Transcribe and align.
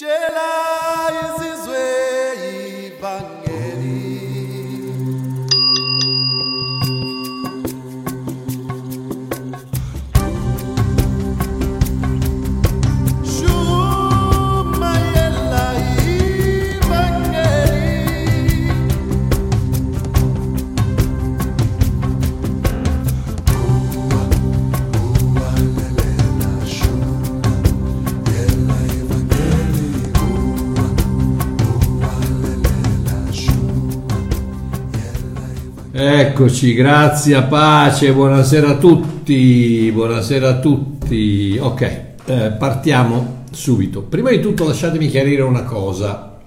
Jela. 0.00 0.59
Eccoci, 36.40 36.72
grazie, 36.72 37.42
pace, 37.42 38.14
buonasera 38.14 38.70
a 38.70 38.76
tutti, 38.78 39.90
buonasera 39.92 40.48
a 40.48 40.58
tutti. 40.58 41.58
Ok, 41.60 41.82
eh, 42.24 42.50
partiamo 42.58 43.44
subito. 43.50 44.00
Prima 44.00 44.30
di 44.30 44.40
tutto 44.40 44.64
lasciatemi 44.64 45.08
chiarire 45.08 45.42
una 45.42 45.64
cosa. 45.64 46.38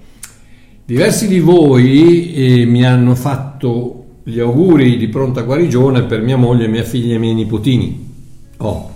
Diversi 0.83 1.27
di 1.27 1.37
voi 1.39 2.33
eh, 2.33 2.65
mi 2.65 2.83
hanno 2.83 3.13
fatto 3.13 4.05
gli 4.23 4.39
auguri 4.39 4.97
di 4.97 5.09
pronta 5.09 5.41
guarigione 5.43 6.01
per 6.05 6.23
mia 6.23 6.37
moglie, 6.37 6.67
mia 6.67 6.83
figlia 6.83 7.13
e 7.13 7.17
i 7.17 7.19
miei 7.19 7.35
nipotini. 7.35 8.13
Oh, 8.57 8.91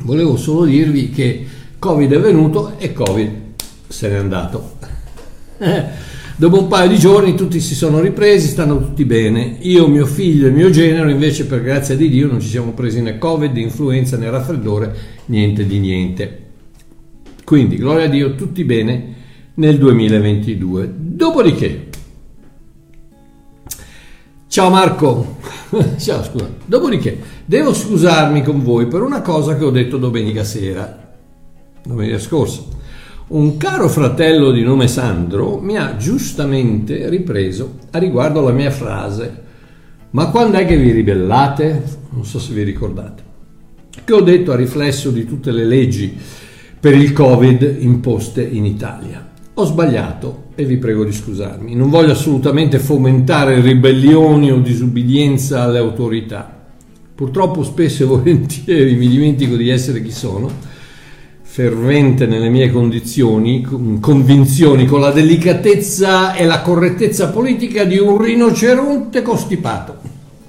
volevo 0.00 0.36
solo 0.36 0.66
dirvi 0.66 1.08
che 1.08 1.46
Covid 1.78 2.12
è 2.12 2.20
venuto 2.20 2.74
e 2.76 2.92
Covid 2.92 3.32
se 3.88 4.10
n'è 4.10 4.16
andato. 4.16 4.72
Dopo 6.38 6.60
un 6.60 6.68
paio 6.68 6.88
di 6.88 7.00
giorni 7.00 7.34
tutti 7.34 7.58
si 7.58 7.74
sono 7.74 7.98
ripresi, 7.98 8.46
stanno 8.46 8.78
tutti 8.78 9.04
bene. 9.04 9.56
Io, 9.62 9.88
mio 9.88 10.06
figlio 10.06 10.46
e 10.46 10.50
mio 10.50 10.70
genero 10.70 11.10
invece 11.10 11.46
per 11.46 11.62
grazia 11.62 11.96
di 11.96 12.08
Dio 12.08 12.28
non 12.28 12.40
ci 12.40 12.46
siamo 12.46 12.70
presi 12.74 13.02
né 13.02 13.18
Covid, 13.18 13.52
né 13.52 13.62
influenza, 13.62 14.16
né 14.16 14.30
raffreddore, 14.30 14.94
niente 15.24 15.66
di 15.66 15.80
niente. 15.80 16.42
Quindi, 17.42 17.76
gloria 17.76 18.04
a 18.04 18.08
Dio, 18.08 18.36
tutti 18.36 18.62
bene 18.62 19.14
nel 19.54 19.78
2022. 19.78 20.94
Dopodiché, 20.96 21.88
ciao 24.46 24.70
Marco, 24.70 25.38
ciao 25.98 26.22
scusa, 26.22 26.48
dopodiché 26.64 27.18
devo 27.46 27.74
scusarmi 27.74 28.44
con 28.44 28.62
voi 28.62 28.86
per 28.86 29.02
una 29.02 29.22
cosa 29.22 29.56
che 29.56 29.64
ho 29.64 29.70
detto 29.70 29.96
domenica 29.96 30.44
sera, 30.44 31.16
domenica 31.82 32.20
scorsa. 32.20 32.77
Un 33.28 33.58
caro 33.58 33.90
fratello 33.90 34.50
di 34.50 34.62
nome 34.62 34.88
Sandro 34.88 35.58
mi 35.60 35.76
ha 35.76 35.96
giustamente 35.98 37.10
ripreso 37.10 37.74
a 37.90 37.98
riguardo 37.98 38.40
alla 38.40 38.52
mia 38.52 38.70
frase 38.70 39.44
ma 40.12 40.30
quando 40.30 40.56
è 40.56 40.64
che 40.64 40.78
vi 40.78 40.92
ribellate? 40.92 41.82
Non 42.12 42.24
so 42.24 42.38
se 42.38 42.54
vi 42.54 42.62
ricordate. 42.62 43.22
Che 44.02 44.12
ho 44.14 44.22
detto 44.22 44.52
a 44.52 44.56
riflesso 44.56 45.10
di 45.10 45.26
tutte 45.26 45.50
le 45.50 45.66
leggi 45.66 46.16
per 46.80 46.94
il 46.94 47.12
Covid 47.12 47.76
imposte 47.80 48.42
in 48.42 48.64
Italia. 48.64 49.28
Ho 49.52 49.64
sbagliato 49.66 50.44
e 50.54 50.64
vi 50.64 50.78
prego 50.78 51.04
di 51.04 51.12
scusarmi. 51.12 51.74
Non 51.74 51.90
voglio 51.90 52.12
assolutamente 52.12 52.78
fomentare 52.78 53.60
ribellioni 53.60 54.50
o 54.50 54.60
disubbidienza 54.60 55.64
alle 55.64 55.76
autorità. 55.76 56.50
Purtroppo 57.14 57.62
spesso 57.62 58.04
e 58.04 58.06
volentieri 58.06 58.94
mi 58.94 59.08
dimentico 59.08 59.54
di 59.54 59.68
essere 59.68 60.00
chi 60.00 60.12
sono 60.12 60.67
fervente 61.58 62.26
nelle 62.26 62.50
mie 62.50 62.70
condizioni, 62.70 63.66
convinzioni, 63.98 64.86
con 64.86 65.00
la 65.00 65.10
delicatezza 65.10 66.34
e 66.34 66.44
la 66.44 66.60
correttezza 66.60 67.30
politica 67.30 67.82
di 67.82 67.98
un 67.98 68.16
rinoceronte 68.16 69.22
costipato. 69.22 69.96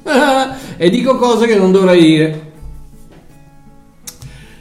e 0.77 0.89
dico 0.91 1.15
cose 1.15 1.47
che 1.47 1.55
non 1.55 1.71
dovrei 1.71 1.99
dire. 1.99 2.51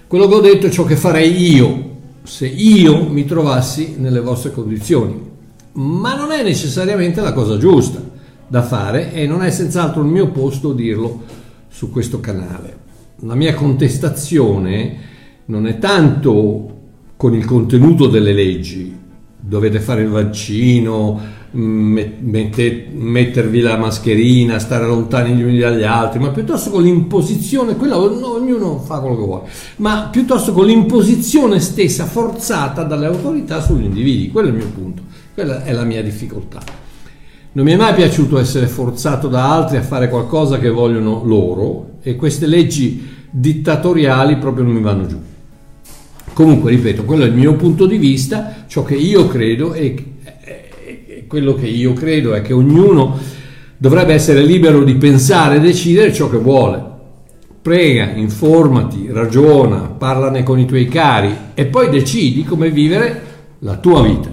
Quello 0.06 0.26
che 0.26 0.34
ho 0.36 0.40
detto 0.40 0.68
è 0.68 0.70
ciò 0.70 0.84
che 0.84 0.96
farei 0.96 1.54
io 1.54 1.96
se 2.22 2.46
io 2.46 3.06
mi 3.10 3.26
trovassi 3.26 3.96
nelle 3.98 4.20
vostre 4.20 4.50
condizioni, 4.50 5.20
ma 5.72 6.14
non 6.14 6.32
è 6.32 6.42
necessariamente 6.42 7.20
la 7.20 7.34
cosa 7.34 7.58
giusta 7.58 8.00
da 8.46 8.62
fare 8.62 9.12
e 9.12 9.26
non 9.26 9.42
è 9.42 9.50
senz'altro 9.50 10.00
il 10.00 10.08
mio 10.08 10.30
posto 10.30 10.72
dirlo 10.72 11.24
su 11.68 11.92
questo 11.92 12.20
canale. 12.20 12.76
La 13.20 13.34
mia 13.34 13.52
contestazione 13.52 15.16
non 15.48 15.66
è 15.66 15.78
tanto 15.78 16.76
con 17.16 17.34
il 17.34 17.44
contenuto 17.44 18.06
delle 18.06 18.32
leggi, 18.32 18.94
dovete 19.40 19.80
fare 19.80 20.02
il 20.02 20.08
vaccino, 20.08 21.18
mette, 21.52 22.88
mettervi 22.92 23.60
la 23.60 23.78
mascherina, 23.78 24.58
stare 24.58 24.86
lontani 24.86 25.34
gli 25.34 25.42
uni 25.42 25.58
dagli 25.58 25.84
altri, 25.84 26.18
ma 26.18 26.28
piuttosto 26.28 26.70
con 26.70 26.82
l'imposizione, 26.82 27.76
quella 27.76 27.98
ognuno 27.98 28.78
fa 28.78 28.98
quello 28.98 29.16
che 29.16 29.24
vuole, 29.24 29.48
ma 29.76 30.08
piuttosto 30.12 30.52
con 30.52 30.66
l'imposizione 30.66 31.60
stessa 31.60 32.04
forzata 32.04 32.82
dalle 32.82 33.06
autorità 33.06 33.62
sugli 33.62 33.84
individui, 33.84 34.30
quello 34.30 34.48
è 34.48 34.50
il 34.50 34.56
mio 34.56 34.68
punto, 34.68 35.02
quella 35.32 35.64
è 35.64 35.72
la 35.72 35.84
mia 35.84 36.02
difficoltà. 36.02 36.60
Non 37.52 37.64
mi 37.64 37.72
è 37.72 37.76
mai 37.76 37.94
piaciuto 37.94 38.38
essere 38.38 38.66
forzato 38.66 39.28
da 39.28 39.50
altri 39.50 39.78
a 39.78 39.82
fare 39.82 40.10
qualcosa 40.10 40.58
che 40.58 40.68
vogliono 40.68 41.22
loro 41.24 41.92
e 42.02 42.16
queste 42.16 42.46
leggi 42.46 43.16
dittatoriali 43.30 44.36
proprio 44.36 44.64
non 44.64 44.74
mi 44.74 44.82
vanno 44.82 45.06
giù. 45.06 45.36
Comunque, 46.38 46.70
ripeto, 46.70 47.02
quello 47.02 47.24
è 47.24 47.26
il 47.26 47.34
mio 47.34 47.56
punto 47.56 47.84
di 47.84 47.96
vista, 47.96 48.64
ciò 48.68 48.84
che 48.84 48.94
io 48.94 49.26
credo 49.26 49.72
e, 49.72 50.04
quello 51.26 51.54
che 51.54 51.66
io 51.66 51.92
credo 51.94 52.32
è 52.32 52.42
che 52.42 52.52
ognuno 52.52 53.18
dovrebbe 53.76 54.14
essere 54.14 54.44
libero 54.44 54.84
di 54.84 54.94
pensare 54.94 55.56
e 55.56 55.60
decidere 55.60 56.12
ciò 56.12 56.30
che 56.30 56.36
vuole. 56.36 56.80
Prega, 57.60 58.12
informati, 58.12 59.08
ragiona, 59.10 59.78
parlane 59.78 60.44
con 60.44 60.60
i 60.60 60.64
tuoi 60.64 60.86
cari 60.86 61.34
e 61.54 61.66
poi 61.66 61.90
decidi 61.90 62.44
come 62.44 62.70
vivere 62.70 63.22
la 63.58 63.74
tua 63.78 64.04
vita. 64.04 64.30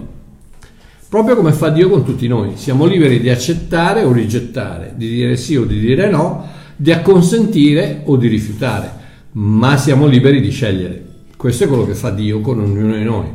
Proprio 1.09 1.35
come 1.35 1.53
fa 1.53 1.69
Dio 1.69 1.89
con 1.89 2.05
tutti 2.05 2.27
noi. 2.27 2.51
Siamo 2.53 2.85
liberi 2.85 3.19
di 3.19 3.31
accettare 3.31 4.03
o 4.03 4.11
rigettare, 4.11 4.93
di 4.95 5.09
dire 5.09 5.35
sì 5.37 5.55
o 5.55 5.65
di 5.65 5.79
dire 5.79 6.07
no, 6.11 6.45
di 6.75 6.91
acconsentire 6.91 8.01
o 8.05 8.15
di 8.15 8.27
rifiutare, 8.27 8.91
ma 9.31 9.75
siamo 9.75 10.05
liberi 10.05 10.39
di 10.39 10.51
scegliere. 10.51 11.04
Questo 11.45 11.65
è 11.65 11.67
quello 11.67 11.85
che 11.85 11.93
fa 11.93 12.09
Dio 12.09 12.41
con 12.41 12.59
ognuno 12.59 12.95
di 12.95 13.03
noi. 13.03 13.27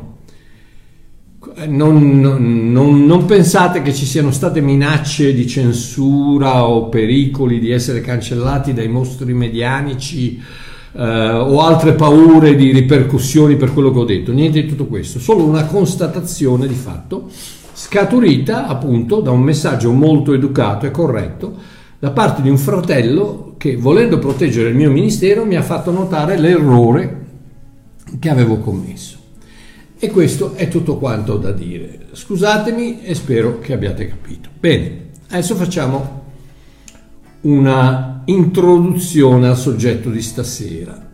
Non, 1.69 2.21
non, 2.21 2.73
non, 2.73 3.07
non, 3.07 3.25
pensate 3.25 3.83
che 3.83 3.95
ci 3.95 4.05
siano 4.05 4.33
state 4.33 4.61
minacce 4.61 5.33
di 5.33 5.47
censura 5.47 6.67
o 6.67 6.89
pericoli 6.89 7.61
di 7.61 7.71
essere 7.71 8.01
cancellati 8.01 8.73
dai 8.73 8.89
mostri 8.89 9.33
medianici 9.33 10.43
eh, 10.93 11.01
o 11.01 11.61
altre 11.61 11.93
paure 11.93 12.57
di 12.57 12.73
ripercussioni 12.73 13.55
per 13.55 13.73
quello 13.73 13.93
che 13.93 13.99
ho 14.01 14.05
detto. 14.05 14.33
Niente 14.33 14.61
di 14.61 14.67
tutto 14.67 14.87
questo, 14.87 15.21
solo 15.21 15.45
una 15.45 15.67
constatazione 15.67 16.67
di 16.67 16.75
fatto 16.75 17.29
scaturita 17.73 18.67
appunto 18.67 19.21
da 19.21 19.31
un 19.31 19.43
messaggio 19.43 19.93
molto 19.93 20.33
educato 20.33 20.85
e 20.85 20.91
corretto 20.91 21.55
da 21.97 22.11
parte 22.11 22.43
di 22.43 22.51
un 22.51 22.59
fratello 22.59 23.55
che 23.57 23.77
volendo 23.77 24.19
proteggere 24.19 24.71
il 24.71 24.75
mio 24.75 24.91
ministero 24.91 25.45
mi 25.45 25.55
ha 25.55 25.63
fatto 25.63 25.93
notare 25.93 26.37
l'errore 26.37 27.20
che 28.21 28.29
avevo 28.29 28.59
commesso. 28.59 29.19
E 29.99 30.09
questo 30.11 30.55
è 30.55 30.69
tutto 30.69 30.99
quanto 30.99 31.37
da 31.37 31.51
dire. 31.51 32.07
Scusatemi 32.13 33.03
e 33.03 33.15
spero 33.15 33.59
che 33.59 33.73
abbiate 33.73 34.07
capito. 34.07 34.49
Bene, 34.59 35.09
adesso 35.31 35.57
facciamo 35.57 36.23
una 37.43 38.23
introduzione 38.27 39.49
al 39.49 39.57
soggetto 39.57 40.11
di 40.11 40.23
stasera. 40.23 41.09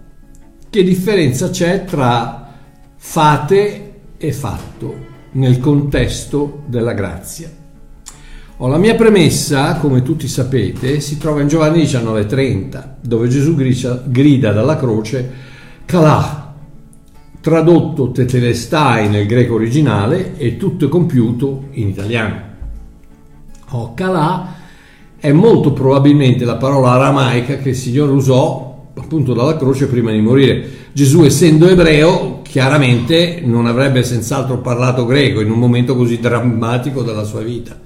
Che 0.69 0.83
differenza 0.83 1.49
c'è 1.51 1.85
tra 1.85 2.53
fate 2.97 3.95
e 4.19 4.33
fatto 4.33 4.95
nel 5.33 5.59
contesto 5.59 6.65
della 6.67 6.93
grazia? 6.93 7.51
Oh, 8.59 8.69
la 8.69 8.79
mia 8.79 8.95
premessa, 8.95 9.77
come 9.77 10.03
tutti 10.03 10.27
sapete, 10.29 11.01
si 11.01 11.19
trova 11.19 11.43
in 11.43 11.49
Giovanni 11.49 11.83
19:30, 11.83 12.97
dove 13.01 13.29
Gesù 13.29 13.55
grida 13.55 14.53
dalla 14.53 14.77
croce, 14.77 15.55
Calà, 15.85 16.46
tradotto 17.47 18.11
tetelestai 18.11 19.09
nel 19.09 19.25
greco 19.25 19.55
originale 19.55 20.37
e 20.37 20.57
tutto 20.57 20.89
compiuto 20.89 21.67
in 21.75 21.87
italiano. 21.87 22.41
Oh, 23.71 23.95
Calà 23.95 24.57
è 25.17 25.31
molto 25.31 25.73
probabilmente 25.73 26.45
la 26.45 26.57
parola 26.57 26.91
aramaica 26.91 27.59
che 27.59 27.69
il 27.69 27.77
Signore 27.77 28.11
usò 28.11 28.89
appunto 28.97 29.33
dalla 29.33 29.57
croce 29.57 29.87
prima 29.87 30.11
di 30.11 30.21
morire. 30.21 30.89
Gesù 30.93 31.23
essendo 31.23 31.69
ebreo 31.69 32.43
chiaramente 32.43 33.41
non 33.45 33.67
avrebbe 33.67 34.03
senz'altro 34.03 34.59
parlato 34.59 35.07
greco 35.07 35.41
in 35.41 35.53
un 35.53 35.61
momento 35.61 35.95
così 35.95 36.19
drammatico 36.19 37.05
della 37.05 37.23
sua 37.23 37.43
vita. 37.43 37.79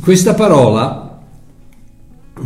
Questa 0.00 0.34
parola, 0.34 1.20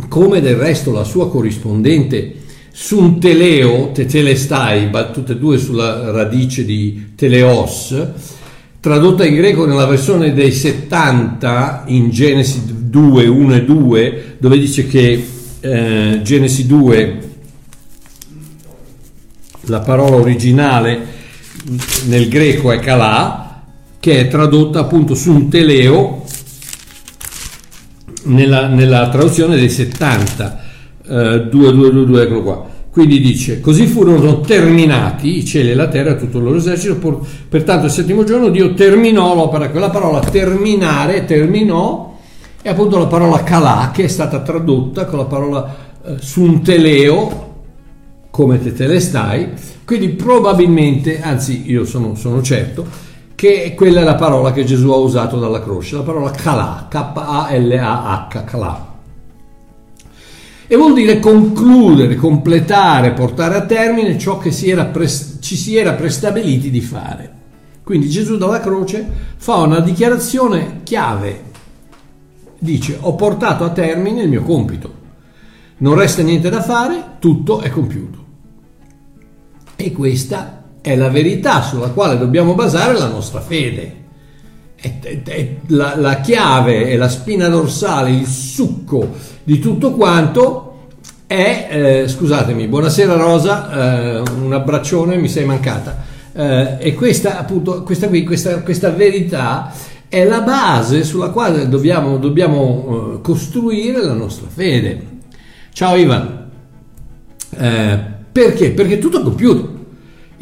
come 0.07 0.39
del 0.39 0.55
resto 0.55 0.91
la 0.91 1.03
sua 1.03 1.31
corrispondente 1.31 2.41
sun 2.75 3.19
teleo, 3.19 3.91
tetelestai, 3.91 4.89
tutte 5.13 5.33
e 5.33 5.37
due 5.37 5.59
sulla 5.59 6.09
radice 6.09 6.65
di 6.65 7.11
teleos, 7.15 7.95
tradotta 8.79 9.23
in 9.23 9.35
greco 9.35 9.67
nella 9.67 9.85
versione 9.85 10.33
dei 10.33 10.51
70 10.51 11.83
in 11.87 12.09
Genesi 12.09 12.63
2, 12.65 13.27
1 13.27 13.53
e 13.53 13.63
2, 13.63 14.35
dove 14.39 14.57
dice 14.57 14.87
che 14.87 15.23
eh, 15.59 16.19
Genesi 16.23 16.65
2, 16.65 17.19
la 19.65 19.79
parola 19.81 20.15
originale 20.15 20.99
nel 22.07 22.27
greco 22.27 22.71
è 22.71 22.79
kalà, 22.79 23.61
che 23.99 24.19
è 24.19 24.27
tradotta 24.27 24.79
appunto 24.79 25.13
sun 25.13 25.47
teleo 25.47 26.25
nella, 28.23 28.65
nella 28.65 29.09
traduzione 29.09 29.57
dei 29.57 29.69
70, 29.69 30.62
eh, 31.07 31.47
2222, 31.49 32.21
eccolo 32.21 32.43
qua. 32.43 32.65
Quindi 32.93 33.19
dice, 33.19 33.59
così 33.59 33.87
furono 33.87 34.41
terminati 34.41 35.37
i 35.37 35.45
cieli 35.45 35.71
e 35.71 35.73
la 35.73 35.87
terra 35.87 36.13
tutto 36.13 36.37
il 36.37 36.43
loro 36.43 36.57
esercito, 36.57 37.25
pertanto 37.49 37.87
il 37.87 37.91
settimo 37.91 38.23
giorno 38.23 38.49
Dio 38.49 38.75
terminò 38.75 39.33
l'opera, 39.33 39.71
quella 39.71 39.89
parola 39.89 40.19
terminare, 40.19 41.25
terminò, 41.25 42.15
è 42.61 42.69
appunto 42.69 42.99
la 42.99 43.07
parola 43.07 43.41
calà 43.41 43.89
che 43.91 44.03
è 44.03 44.07
stata 44.07 44.41
tradotta 44.41 45.05
con 45.05 45.17
la 45.17 45.25
parola 45.25 45.75
eh, 46.05 46.17
sunteleo, 46.19 47.51
come 48.29 48.61
te 48.61 48.73
te 48.73 48.85
le 48.85 48.99
stai, 48.99 49.49
quindi 49.85 50.09
probabilmente, 50.09 51.19
anzi 51.19 51.63
io 51.65 51.85
sono, 51.85 52.13
sono 52.13 52.43
certo, 52.43 52.85
che 53.33 53.73
quella 53.75 54.01
è 54.01 54.03
la 54.03 54.15
parola 54.15 54.53
che 54.53 54.65
Gesù 54.65 54.91
ha 54.91 54.97
usato 54.97 55.39
dalla 55.39 55.63
croce, 55.63 55.95
la 55.95 56.03
parola 56.03 56.29
calà, 56.29 56.85
K-A-L-A-H, 56.87 58.43
calà 58.43 58.91
e 60.67 60.75
vuol 60.75 60.93
dire 60.93 61.19
concludere, 61.19 62.15
completare, 62.15 63.11
portare 63.11 63.55
a 63.55 63.65
termine 63.65 64.17
ciò 64.17 64.37
che 64.37 64.51
si 64.51 64.73
pres- 64.91 65.37
ci 65.41 65.55
si 65.55 65.75
era 65.75 65.93
prestabiliti 65.93 66.69
di 66.69 66.81
fare. 66.81 67.31
Quindi 67.83 68.09
Gesù 68.09 68.37
dalla 68.37 68.61
croce 68.61 69.05
fa 69.35 69.55
una 69.57 69.81
dichiarazione 69.81 70.81
chiave, 70.83 71.51
dice 72.57 72.97
ho 72.99 73.13
portato 73.15 73.65
a 73.65 73.71
termine 73.71 74.23
il 74.23 74.29
mio 74.29 74.43
compito, 74.43 75.01
non 75.77 75.95
resta 75.95 76.21
niente 76.21 76.49
da 76.49 76.61
fare, 76.61 77.15
tutto 77.19 77.59
è 77.59 77.69
compiuto. 77.69 78.21
E 79.75 79.91
questa 79.91 80.63
è 80.79 80.95
la 80.95 81.09
verità 81.09 81.61
sulla 81.61 81.89
quale 81.89 82.17
dobbiamo 82.17 82.53
basare 82.53 82.97
la 82.97 83.07
nostra 83.07 83.41
fede. 83.41 84.02
È, 84.83 84.99
è, 84.99 85.21
è 85.23 85.55
la, 85.67 85.95
la 85.95 86.19
chiave 86.19 86.89
e 86.89 86.97
la 86.97 87.07
spina 87.07 87.47
dorsale, 87.47 88.09
il 88.11 88.27
succo 88.27 89.11
di 89.41 89.57
tutto 89.59 89.93
quanto 89.93 90.87
è, 91.25 91.67
eh, 91.71 92.07
scusatemi, 92.09 92.67
buonasera 92.67 93.15
Rosa, 93.15 94.17
eh, 94.17 94.23
un 94.41 94.51
abbraccione, 94.51 95.15
mi 95.15 95.29
sei 95.29 95.45
mancata. 95.45 96.03
Eh, 96.33 96.75
e 96.79 96.93
questa 96.95 97.39
appunto, 97.39 97.83
questa 97.83 98.09
qui, 98.09 98.25
questa, 98.25 98.61
questa, 98.61 98.89
verità 98.89 99.71
è 100.09 100.25
la 100.25 100.41
base 100.41 101.05
sulla 101.05 101.29
quale 101.29 101.69
dobbiamo, 101.69 102.17
dobbiamo 102.17 103.13
eh, 103.15 103.21
costruire 103.21 104.03
la 104.03 104.11
nostra 104.13 104.47
fede. 104.49 105.01
Ciao 105.71 105.95
Ivan. 105.95 106.49
Eh, 107.57 107.99
perché? 108.33 108.71
Perché 108.71 108.97
tutto 108.97 109.21
è 109.21 109.23
compiuto. 109.23 109.72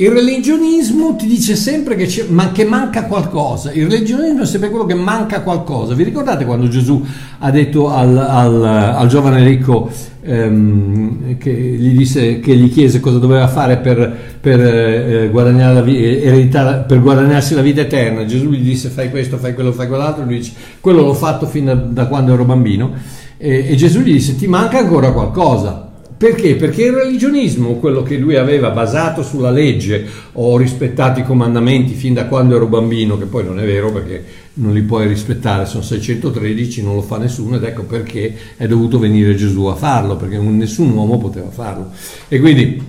Il 0.01 0.09
religionismo 0.09 1.15
ti 1.15 1.27
dice 1.27 1.56
sempre 1.56 1.95
che, 1.95 2.25
ma 2.30 2.51
che, 2.51 2.65
manca 2.65 3.06
qualcosa, 3.06 3.71
il 3.71 3.88
religionismo 3.88 4.42
è 4.42 4.45
sempre 4.48 4.71
quello 4.71 4.88
che 4.88 4.95
manca 4.95 5.42
qualcosa. 5.42 5.94
Vi 5.94 6.03
ricordate 6.03 6.44
quando 6.44 6.68
Gesù 6.68 7.06
ha 7.38 7.51
detto 7.51 7.92
al, 7.92 8.18
al, 8.18 8.63
al 8.63 9.07
giovane 9.07 9.44
ricco 9.44 9.92
ehm, 10.24 11.38
che, 11.38 11.51
gli 11.53 11.95
disse, 11.95 12.39
che 12.39 12.56
gli 12.56 12.71
chiese 12.71 13.00
cosa 13.00 13.19
doveva 13.19 13.48
fare 13.48 13.77
per, 13.77 14.12
per, 14.42 14.59
eh, 14.59 15.30
la 15.31 16.74
per 16.88 17.00
guadagnarsi 17.00 17.53
la 17.53 17.62
vita 17.62 17.81
eterna? 17.81 18.25
Gesù 18.25 18.50
gli 18.50 18.63
disse 18.63 18.89
fai 18.89 19.12
questo, 19.12 19.38
fai 19.38 19.53
quello, 19.53 19.71
fai 19.71 19.88
quell'altro, 19.88 20.24
lui 20.24 20.38
dice 20.38 20.53
quello 20.80 21.03
l'ho 21.03 21.13
fatto 21.13 21.45
fin 21.45 21.65
da, 21.65 21.75
da 21.75 22.07
quando 22.07 22.33
ero 22.33 22.44
bambino 22.44 22.92
e, 23.38 23.68
e 23.69 23.75
Gesù 23.75 24.00
gli 24.00 24.13
disse 24.13 24.36
ti 24.36 24.48
manca 24.48 24.80
ancora 24.80 25.12
qualcosa 25.12 25.90
perché? 26.21 26.56
Perché 26.56 26.83
il 26.83 26.91
religionismo, 26.91 27.77
quello 27.77 28.03
che 28.03 28.15
lui 28.15 28.35
aveva 28.35 28.69
basato 28.69 29.23
sulla 29.23 29.50
legge, 29.50 30.06
ho 30.33 30.56
rispettato 30.56 31.19
i 31.19 31.23
comandamenti 31.23 31.95
fin 31.95 32.13
da 32.13 32.27
quando 32.27 32.56
ero 32.56 32.68
bambino, 32.68 33.18
che 33.18 33.25
poi 33.25 33.44
non 33.44 33.59
è 33.59 33.65
vero 33.65 33.91
perché 33.91 34.23
non 34.53 34.71
li 34.71 34.83
puoi 34.83 35.07
rispettare, 35.07 35.65
sono 35.65 35.81
613, 35.81 36.83
non 36.83 36.94
lo 36.94 37.01
fa 37.01 37.18
nessuno 37.18 37.56
ed 37.56 37.63
ecco 37.63 37.85
perché 37.85 38.35
è 38.56 38.68
dovuto 38.68 39.00
venire 39.00 39.33
Gesù 39.33 39.65
a 39.65 39.73
farlo, 39.73 40.15
perché 40.15 40.38
nessun 40.38 40.91
uomo 40.91 41.18
poteva 41.18 41.50
farlo. 41.50 41.89
E 42.27 42.39
quindi 42.39 42.79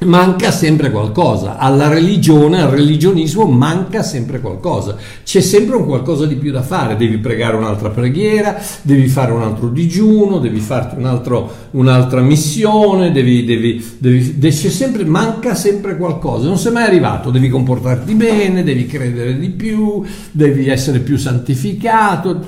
manca 0.00 0.50
sempre 0.50 0.90
qualcosa, 0.90 1.56
alla 1.58 1.88
religione, 1.88 2.60
al 2.60 2.70
religionismo 2.70 3.46
manca 3.46 4.02
sempre 4.02 4.40
qualcosa, 4.40 4.96
c'è 5.24 5.40
sempre 5.40 5.76
un 5.76 5.86
qualcosa 5.86 6.26
di 6.26 6.36
più 6.36 6.52
da 6.52 6.62
fare, 6.62 6.96
devi 6.96 7.18
pregare 7.18 7.56
un'altra 7.56 7.90
preghiera, 7.90 8.60
devi 8.82 9.08
fare 9.08 9.32
un 9.32 9.42
altro 9.42 9.68
digiuno, 9.68 10.38
devi 10.38 10.60
farti 10.60 10.96
un 10.96 11.06
altro, 11.06 11.50
un'altra 11.72 12.20
missione, 12.20 13.10
devi, 13.10 13.44
devi, 13.44 13.84
devi, 13.98 14.38
c'è 14.38 14.68
sempre, 14.68 15.04
manca 15.04 15.54
sempre 15.54 15.96
qualcosa, 15.96 16.46
non 16.46 16.58
sei 16.58 16.72
mai 16.72 16.84
arrivato, 16.84 17.30
devi 17.30 17.48
comportarti 17.48 18.14
bene, 18.14 18.62
devi 18.62 18.86
credere 18.86 19.38
di 19.38 19.50
più, 19.50 20.02
devi 20.30 20.68
essere 20.68 21.00
più 21.00 21.16
santificato, 21.16 22.40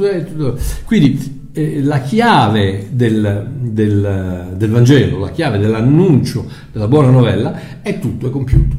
quindi 0.84 1.39
eh, 1.60 1.82
la 1.82 2.00
chiave 2.00 2.88
del, 2.90 3.46
del, 3.60 4.46
del, 4.54 4.70
Vangelo, 4.70 5.18
la 5.18 5.30
chiave 5.30 5.58
dell'annuncio 5.58 6.46
della 6.72 6.88
buona 6.88 7.10
novella 7.10 7.82
è 7.82 7.98
tutto 7.98 8.28
è 8.28 8.30
compiuto. 8.30 8.76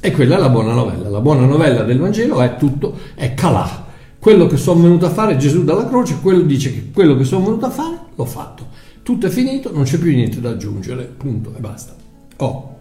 E 0.00 0.10
quella 0.10 0.36
è 0.36 0.38
la 0.40 0.48
buona 0.48 0.72
novella. 0.72 1.08
La 1.08 1.20
buona 1.20 1.44
novella 1.46 1.82
del 1.82 1.98
Vangelo 1.98 2.40
è 2.40 2.56
tutto, 2.56 2.96
è 3.14 3.34
calà. 3.34 3.86
Quello 4.18 4.46
che 4.46 4.56
sono 4.56 4.82
venuto 4.82 5.06
a 5.06 5.10
fare 5.10 5.36
Gesù 5.36 5.64
dalla 5.64 5.86
croce, 5.86 6.18
quello 6.20 6.42
dice 6.42 6.72
che 6.72 6.90
quello 6.92 7.16
che 7.16 7.24
sono 7.24 7.44
venuto 7.44 7.66
a 7.66 7.70
fare 7.70 7.98
l'ho 8.14 8.24
fatto. 8.24 8.66
Tutto 9.02 9.26
è 9.26 9.30
finito, 9.30 9.70
non 9.72 9.82
c'è 9.82 9.98
più 9.98 10.12
niente 10.12 10.40
da 10.40 10.50
aggiungere, 10.50 11.04
punto 11.16 11.52
e 11.56 11.60
basta. 11.60 11.94
Oh. 12.36 12.71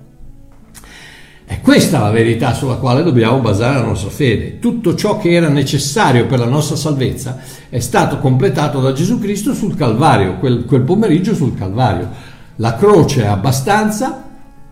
È 1.51 1.59
questa 1.59 1.99
la 1.99 2.11
verità 2.11 2.53
sulla 2.53 2.75
quale 2.75 3.03
dobbiamo 3.03 3.39
basare 3.39 3.75
la 3.75 3.83
nostra 3.83 4.09
fede. 4.09 4.59
Tutto 4.59 4.95
ciò 4.95 5.17
che 5.17 5.31
era 5.31 5.49
necessario 5.49 6.25
per 6.25 6.39
la 6.39 6.45
nostra 6.45 6.77
salvezza 6.77 7.39
è 7.67 7.79
stato 7.79 8.19
completato 8.19 8.79
da 8.79 8.93
Gesù 8.93 9.19
Cristo 9.19 9.53
sul 9.53 9.75
Calvario, 9.75 10.37
quel, 10.37 10.63
quel 10.63 10.83
pomeriggio 10.83 11.35
sul 11.35 11.53
Calvario. 11.53 12.09
La 12.55 12.75
croce 12.75 13.23
è 13.23 13.27
abbastanza 13.27 14.29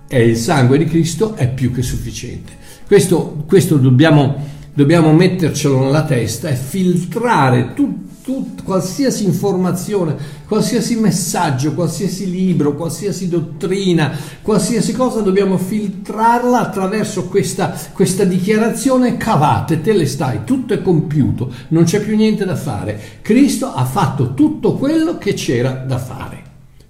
e 0.07 0.23
il 0.23 0.37
sangue 0.37 0.77
di 0.77 0.85
Cristo 0.85 1.35
è 1.35 1.49
più 1.49 1.73
che 1.73 1.81
sufficiente. 1.81 2.53
Questo, 2.87 3.43
questo 3.45 3.75
dobbiamo, 3.75 4.37
dobbiamo 4.73 5.11
mettercelo 5.11 5.81
nella 5.81 6.05
testa 6.05 6.47
e 6.47 6.55
filtrare 6.55 7.73
tutto 7.73 8.08
tut, 8.29 8.61
qualsiasi 8.61 9.25
informazione, 9.25 10.15
qualsiasi 10.47 10.95
messaggio, 10.97 11.73
qualsiasi 11.73 12.29
libro, 12.29 12.75
qualsiasi 12.75 13.27
dottrina, 13.27 14.15
qualsiasi 14.43 14.93
cosa 14.93 15.21
dobbiamo 15.21 15.57
filtrarla 15.57 16.59
attraverso 16.59 17.25
questa, 17.25 17.75
questa 17.91 18.25
dichiarazione 18.25 19.17
cavate, 19.17 19.81
te 19.81 19.93
le 19.93 20.05
stai, 20.05 20.43
tutto 20.43 20.75
è 20.75 20.81
compiuto, 20.83 21.51
non 21.69 21.85
c'è 21.85 22.01
più 22.01 22.15
niente 22.15 22.45
da 22.45 22.55
fare. 22.55 22.99
Cristo 23.23 23.73
ha 23.73 23.85
fatto 23.85 24.35
tutto 24.35 24.75
quello 24.75 25.17
che 25.17 25.33
c'era 25.33 25.71
da 25.71 25.97
fare. 25.97 26.43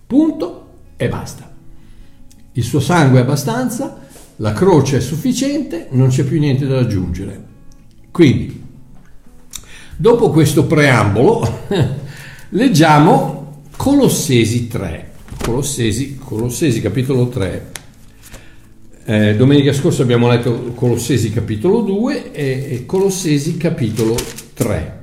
Punto 0.06 0.68
e 0.98 1.08
basta. 1.08 1.50
Il 2.52 2.64
suo 2.64 2.82
sangue 2.82 3.20
è 3.20 3.22
abbastanza, 3.22 3.98
la 4.38 4.52
croce 4.52 4.98
è 4.98 5.02
sufficiente, 5.02 5.88
non 5.92 6.10
c'è 6.10 6.26
più 6.26 6.38
niente 6.38 6.68
da 6.68 6.80
aggiungere. 6.80 7.46
Quindi, 8.12 8.59
Dopo 10.02 10.30
questo 10.30 10.66
preambolo, 10.66 11.66
leggiamo 12.52 13.64
Colossesi 13.76 14.70
3. 14.70 15.12
Colossesi, 15.44 16.18
Colossesi 16.18 16.80
capitolo 16.80 17.28
3. 17.28 17.72
Eh, 19.04 19.36
domenica 19.36 19.74
scorsa 19.74 20.04
abbiamo 20.04 20.30
letto 20.30 20.72
Colossesi 20.74 21.32
capitolo 21.32 21.82
2 21.82 22.32
e, 22.32 22.84
Colossesi 22.86 23.58
capitolo 23.58 24.16
3. 24.54 25.00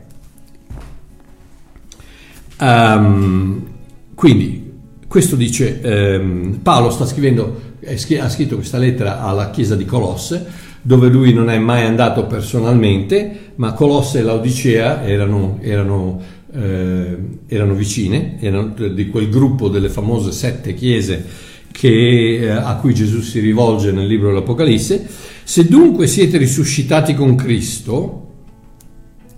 Um, 2.58 2.66
ehm, 2.66 3.66
quindi, 4.14 4.72
questo 5.06 5.36
dice, 5.36 6.18
um, 6.22 6.60
Paolo 6.62 6.88
sta 6.88 7.04
scrivendo, 7.04 7.60
ha 7.86 8.28
scritto 8.30 8.54
questa 8.54 8.78
lettera 8.78 9.20
alla 9.20 9.50
chiesa 9.50 9.76
di 9.76 9.84
Colosse, 9.84 10.65
dove 10.86 11.08
lui 11.08 11.32
non 11.32 11.50
è 11.50 11.58
mai 11.58 11.84
andato 11.84 12.26
personalmente, 12.26 13.52
ma 13.56 13.72
Colosse 13.72 14.20
e 14.20 14.22
Laodicea 14.22 15.04
erano, 15.04 15.58
erano, 15.60 16.22
eh, 16.52 17.18
erano 17.48 17.74
vicine, 17.74 18.36
erano 18.38 18.72
di 18.72 19.08
quel 19.08 19.28
gruppo 19.28 19.68
delle 19.68 19.88
famose 19.88 20.30
sette 20.30 20.74
chiese 20.74 21.24
che, 21.72 22.38
eh, 22.40 22.50
a 22.50 22.76
cui 22.76 22.94
Gesù 22.94 23.20
si 23.20 23.40
rivolge 23.40 23.90
nel 23.90 24.06
libro 24.06 24.28
dell'Apocalisse. 24.28 25.04
Se 25.42 25.66
dunque 25.66 26.06
siete 26.06 26.38
risuscitati 26.38 27.14
con 27.14 27.34
Cristo, 27.34 28.34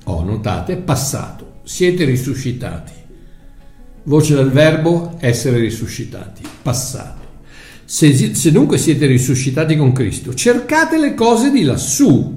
oh, 0.05 0.23
notate, 0.23 0.77
passato, 0.77 1.61
siete 1.63 2.05
risuscitati. 2.05 2.93
Voce 4.03 4.35
del 4.35 4.51
verbo 4.51 5.17
essere 5.19 5.59
risuscitati, 5.59 6.43
passato 6.61 7.18
Se, 7.91 8.35
se 8.35 8.53
dunque 8.53 8.77
siete 8.77 9.07
risuscitati 9.07 9.75
con 9.75 9.93
Cristo, 9.93 10.35
cercate 10.35 10.99
le 10.99 11.15
cose 11.15 11.51
di 11.51 11.63
lassù 11.63 12.37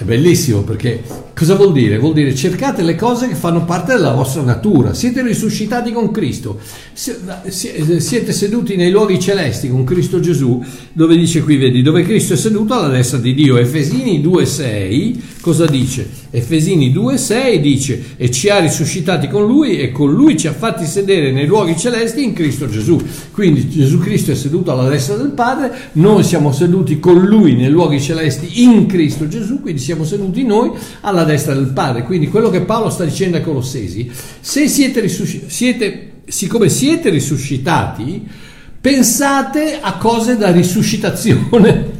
è 0.00 0.04
bellissimo 0.04 0.62
perché 0.62 1.02
cosa 1.34 1.56
vuol 1.56 1.72
dire? 1.72 1.98
Vuol 1.98 2.12
dire 2.12 2.32
cercate 2.32 2.82
le 2.82 2.94
cose 2.94 3.26
che 3.26 3.34
fanno 3.34 3.64
parte 3.64 3.94
della 3.94 4.12
vostra 4.12 4.42
natura, 4.42 4.94
siete 4.94 5.22
risuscitati 5.22 5.90
con 5.90 6.12
Cristo, 6.12 6.60
siete 6.92 8.32
seduti 8.32 8.76
nei 8.76 8.92
luoghi 8.92 9.18
celesti 9.18 9.68
con 9.68 9.82
Cristo 9.82 10.20
Gesù, 10.20 10.64
dove 10.92 11.16
dice 11.16 11.42
qui, 11.42 11.56
vedi, 11.56 11.82
dove 11.82 12.04
Cristo 12.04 12.34
è 12.34 12.36
seduto 12.36 12.74
alla 12.74 12.86
destra 12.86 13.18
di 13.18 13.34
Dio. 13.34 13.56
Efesini 13.56 14.22
2.6 14.22 15.18
cosa 15.40 15.66
dice? 15.66 16.08
Efesini 16.30 16.92
2.6 16.92 17.56
dice 17.60 18.04
e 18.16 18.30
ci 18.30 18.48
ha 18.48 18.58
risuscitati 18.58 19.28
con 19.28 19.46
Lui 19.46 19.78
e 19.78 19.92
con 19.92 20.12
Lui 20.12 20.36
ci 20.36 20.46
ha 20.46 20.52
fatti 20.52 20.84
sedere 20.86 21.32
nei 21.32 21.46
luoghi 21.46 21.76
celesti 21.76 22.22
in 22.22 22.32
Cristo 22.32 22.68
Gesù. 22.68 23.00
Quindi 23.32 23.68
Gesù 23.68 23.98
Cristo 23.98 24.30
è 24.30 24.34
seduto 24.34 24.72
alla 24.72 24.88
destra 24.88 25.16
del 25.16 25.30
Padre, 25.30 25.90
noi 25.92 26.24
siamo 26.24 26.52
seduti 26.52 26.98
con 26.98 27.24
Lui 27.24 27.54
nei 27.54 27.70
luoghi 27.70 28.00
celesti 28.00 28.62
in 28.62 28.86
Cristo 28.86 29.28
Gesù, 29.28 29.60
quindi 29.60 29.80
siamo 29.80 30.04
seduti 30.04 30.44
noi 30.44 30.70
alla 31.00 31.24
destra 31.24 31.54
del 31.54 31.72
Padre. 31.72 32.02
Quindi 32.02 32.28
quello 32.28 32.50
che 32.50 32.60
Paolo 32.62 32.90
sta 32.90 33.04
dicendo 33.04 33.36
ai 33.36 33.42
Colossesi, 33.42 34.10
se 34.40 34.68
siete, 34.68 35.00
risuscitati, 35.00 35.52
siete 35.52 36.12
siccome 36.28 36.68
siete 36.68 37.08
risuscitati, 37.08 38.26
pensate 38.80 39.78
a 39.80 39.94
cose 39.96 40.36
da 40.36 40.50
risuscitazione. 40.50 41.96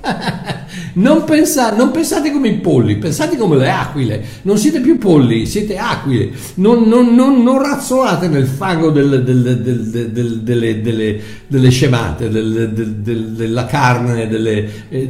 Non, 0.94 1.24
pensa, 1.24 1.74
non, 1.74 1.90
pensate 1.90 2.30
come 2.30 2.48
i 2.48 2.54
polli, 2.54 2.96
pensate 2.96 3.36
come 3.36 3.56
le 3.56 3.70
aquile. 3.70 4.24
Non 4.42 4.58
siete 4.58 4.80
più 4.80 4.98
polli, 4.98 5.46
siete 5.46 5.76
aquile. 5.76 6.30
Non, 6.54 6.84
non, 6.84 7.14
non, 7.14 7.62
razzolate 7.62 8.28
nel 8.28 8.46
fango 8.46 8.90
del, 8.90 9.22
del, 9.22 9.60
del, 9.60 10.40
delle, 10.40 10.80
delle, 10.80 11.20
delle, 11.46 11.70
scemate, 11.70 12.28
della 12.30 13.66
carne, 13.66 14.28
delle, 14.28 14.88
eh, 14.88 15.06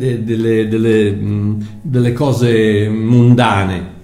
delle 1.83 2.13
cose 2.13 2.89
mundane. 2.89 3.97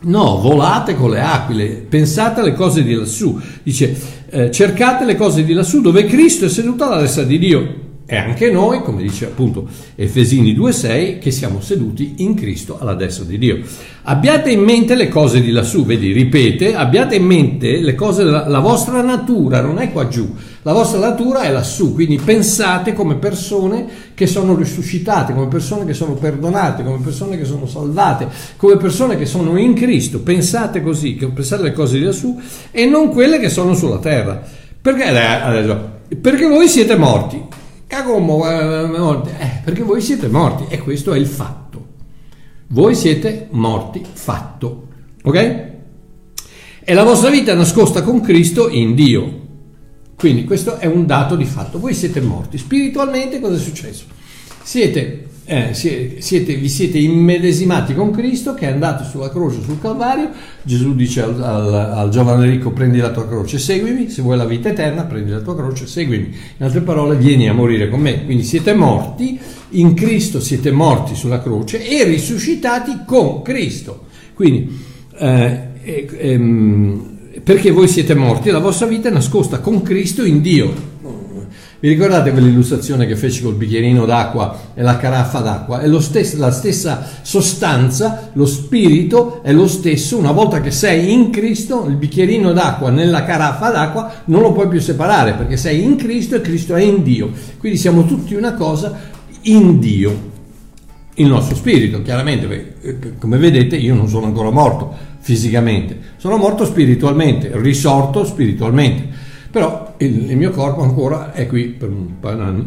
No, 0.00 0.38
volate 0.40 0.94
con 0.94 1.10
le 1.10 1.20
aquile, 1.20 1.84
pensate 1.88 2.40
alle 2.40 2.54
cose 2.54 2.84
di 2.84 2.94
lassù. 2.94 3.38
Dice, 3.62 3.96
eh, 4.30 4.50
cercate 4.50 5.04
le 5.04 5.16
cose 5.16 5.44
di 5.44 5.52
lassù 5.52 5.80
dove 5.80 6.04
Cristo 6.04 6.44
è 6.44 6.48
seduto 6.48 6.84
alla 6.84 7.00
destra 7.00 7.24
di 7.24 7.38
Dio 7.38 7.86
e 8.10 8.16
anche 8.16 8.50
noi, 8.50 8.80
come 8.80 9.02
dice 9.02 9.26
appunto 9.26 9.68
Efesini 9.94 10.56
2.6, 10.56 11.18
che 11.18 11.30
siamo 11.30 11.60
seduti 11.60 12.14
in 12.20 12.34
Cristo 12.34 12.78
alla 12.80 12.94
destra 12.94 13.24
di 13.24 13.36
Dio. 13.36 13.58
Abbiate 14.04 14.50
in 14.50 14.60
mente 14.60 14.94
le 14.94 15.08
cose 15.08 15.42
di 15.42 15.50
lassù, 15.50 15.84
vedi, 15.84 16.12
ripete, 16.12 16.74
abbiate 16.74 17.16
in 17.16 17.26
mente 17.26 17.82
le 17.82 17.94
cose, 17.94 18.24
della, 18.24 18.48
la 18.48 18.60
vostra 18.60 19.02
natura 19.02 19.60
non 19.60 19.78
è 19.78 19.92
qua 19.92 20.08
giù, 20.08 20.34
la 20.62 20.72
vostra 20.72 20.98
natura 21.00 21.42
è 21.42 21.52
lassù, 21.52 21.92
quindi 21.92 22.16
pensate 22.16 22.94
come 22.94 23.16
persone 23.16 23.86
che 24.14 24.26
sono 24.26 24.54
risuscitate, 24.54 25.34
come 25.34 25.48
persone 25.48 25.84
che 25.84 25.92
sono 25.92 26.14
perdonate, 26.14 26.84
come 26.84 27.00
persone 27.04 27.36
che 27.36 27.44
sono 27.44 27.66
salvate, 27.66 28.26
come 28.56 28.78
persone 28.78 29.18
che 29.18 29.26
sono 29.26 29.58
in 29.58 29.74
Cristo, 29.74 30.20
pensate 30.20 30.80
così, 30.80 31.12
pensate 31.12 31.62
le 31.62 31.72
cose 31.72 31.98
di 31.98 32.04
lassù 32.04 32.40
e 32.70 32.86
non 32.86 33.10
quelle 33.10 33.38
che 33.38 33.50
sono 33.50 33.74
sulla 33.74 33.98
terra. 33.98 34.42
Perché, 34.80 36.16
perché 36.22 36.46
voi 36.46 36.68
siete 36.68 36.96
morti 36.96 37.56
Cagommo, 37.88 38.46
eh, 38.48 39.60
perché 39.64 39.82
voi 39.82 40.02
siete 40.02 40.28
morti 40.28 40.66
e 40.68 40.78
questo 40.78 41.14
è 41.14 41.18
il 41.18 41.26
fatto. 41.26 41.86
Voi 42.68 42.94
siete 42.94 43.48
morti, 43.50 44.04
fatto. 44.12 44.88
Ok? 45.22 45.36
E 46.84 46.94
la 46.94 47.02
vostra 47.02 47.30
vita 47.30 47.52
è 47.52 47.54
nascosta 47.54 48.02
con 48.02 48.20
Cristo 48.20 48.68
in 48.68 48.94
Dio. 48.94 49.46
Quindi 50.16 50.44
questo 50.44 50.76
è 50.76 50.84
un 50.84 51.06
dato 51.06 51.34
di 51.34 51.46
fatto. 51.46 51.78
Voi 51.78 51.94
siete 51.94 52.20
morti. 52.20 52.58
Spiritualmente 52.58 53.40
cosa 53.40 53.56
è 53.56 53.58
successo? 53.58 54.04
Siete 54.62 55.27
eh, 55.50 55.72
siete, 55.72 56.54
vi 56.56 56.68
siete 56.68 56.98
immedesimati 56.98 57.94
con 57.94 58.10
Cristo 58.10 58.52
che 58.52 58.68
è 58.68 58.70
andato 58.70 59.02
sulla 59.04 59.30
croce, 59.30 59.62
sul 59.62 59.80
Calvario. 59.80 60.28
Gesù 60.62 60.94
dice 60.94 61.22
al, 61.22 61.42
al, 61.42 61.74
al, 61.74 62.10
giovane 62.10 62.44
ricco: 62.46 62.70
Prendi 62.70 62.98
la 62.98 63.10
tua 63.10 63.26
croce, 63.26 63.58
seguimi. 63.58 64.10
Se 64.10 64.20
vuoi 64.20 64.36
la 64.36 64.44
vita 64.44 64.68
eterna, 64.68 65.04
prendi 65.04 65.30
la 65.30 65.40
tua 65.40 65.56
croce, 65.56 65.86
seguimi. 65.86 66.26
In 66.58 66.64
altre 66.66 66.82
parole, 66.82 67.16
vieni 67.16 67.48
a 67.48 67.54
morire 67.54 67.88
con 67.88 68.00
me. 68.00 68.26
Quindi 68.26 68.42
siete 68.42 68.74
morti 68.74 69.40
in 69.70 69.94
Cristo, 69.94 70.38
siete 70.38 70.70
morti 70.70 71.14
sulla 71.14 71.40
croce 71.40 71.82
e 71.82 72.04
risuscitati 72.04 73.04
con 73.06 73.40
Cristo. 73.40 74.04
Quindi, 74.34 74.78
eh, 75.18 75.60
eh, 75.82 76.08
ehm, 76.18 77.16
perché 77.42 77.70
voi 77.70 77.88
siete 77.88 78.14
morti, 78.14 78.50
la 78.50 78.58
vostra 78.58 78.86
vita 78.86 79.08
è 79.08 79.12
nascosta 79.12 79.60
con 79.60 79.80
Cristo 79.80 80.26
in 80.26 80.42
Dio. 80.42 80.87
Vi 81.80 81.88
ricordate 81.88 82.32
quell'illustrazione 82.32 83.06
che 83.06 83.14
feci 83.14 83.40
col 83.40 83.54
bicchierino 83.54 84.04
d'acqua 84.04 84.72
e 84.74 84.82
la 84.82 84.96
caraffa 84.96 85.38
d'acqua? 85.38 85.78
È 85.78 86.00
stes- 86.00 86.34
la 86.34 86.50
stessa 86.50 87.06
sostanza, 87.22 88.30
lo 88.32 88.46
spirito 88.46 89.44
è 89.44 89.52
lo 89.52 89.68
stesso. 89.68 90.18
Una 90.18 90.32
volta 90.32 90.60
che 90.60 90.72
sei 90.72 91.12
in 91.12 91.30
Cristo, 91.30 91.86
il 91.86 91.94
bicchierino 91.94 92.52
d'acqua 92.52 92.90
nella 92.90 93.22
caraffa 93.22 93.70
d'acqua 93.70 94.12
non 94.24 94.42
lo 94.42 94.52
puoi 94.52 94.66
più 94.66 94.80
separare 94.80 95.34
perché 95.34 95.56
sei 95.56 95.84
in 95.84 95.94
Cristo 95.94 96.34
e 96.34 96.40
Cristo 96.40 96.74
è 96.74 96.82
in 96.82 97.04
Dio. 97.04 97.30
Quindi 97.58 97.78
siamo 97.78 98.04
tutti 98.06 98.34
una 98.34 98.54
cosa 98.54 98.98
in 99.42 99.78
Dio. 99.78 100.36
Il 101.14 101.28
nostro 101.28 101.54
spirito, 101.54 102.02
chiaramente, 102.02 102.74
eh, 102.80 102.98
come 103.20 103.38
vedete, 103.38 103.76
io 103.76 103.94
non 103.94 104.08
sono 104.08 104.26
ancora 104.26 104.50
morto 104.50 104.92
fisicamente, 105.20 105.96
sono 106.16 106.38
morto 106.38 106.64
spiritualmente, 106.64 107.52
risorto 107.54 108.24
spiritualmente 108.24 109.26
però 109.50 109.87
il, 109.98 110.30
il 110.30 110.36
mio 110.36 110.50
corpo 110.50 110.82
ancora 110.82 111.32
è 111.32 111.46
qui 111.46 111.66
per 111.66 111.90
un 111.90 112.18
paio 112.20 112.36
d'anni. 112.36 112.66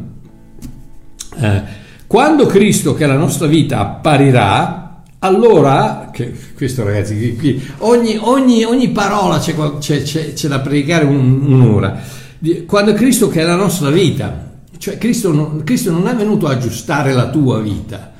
Eh, 1.39 1.61
quando 2.07 2.45
Cristo, 2.45 2.93
che 2.93 3.05
è 3.05 3.07
la 3.07 3.17
nostra 3.17 3.47
vita, 3.47 3.79
apparirà, 3.79 5.03
allora, 5.19 6.09
che, 6.11 6.33
questo 6.55 6.83
ragazzi, 6.83 7.35
qui, 7.37 7.61
ogni, 7.79 8.17
ogni, 8.19 8.63
ogni 8.63 8.89
parola 8.89 9.39
c'è, 9.39 9.55
c'è, 9.79 10.01
c'è, 10.01 10.33
c'è, 10.33 10.47
da 10.47 10.59
predicare 10.59 11.05
un, 11.05 11.41
un'ora. 11.45 11.99
Quando 12.65 12.93
Cristo, 12.93 13.29
che 13.29 13.41
è 13.41 13.45
la 13.45 13.55
nostra 13.55 13.89
vita, 13.91 14.49
cioè 14.77 14.97
Cristo 14.97 15.31
non, 15.31 15.63
Cristo 15.63 15.91
non 15.91 16.07
è 16.07 16.15
venuto 16.15 16.47
a 16.47 16.51
aggiustare 16.51 17.13
la 17.13 17.29
tua 17.29 17.59
vita, 17.59 18.10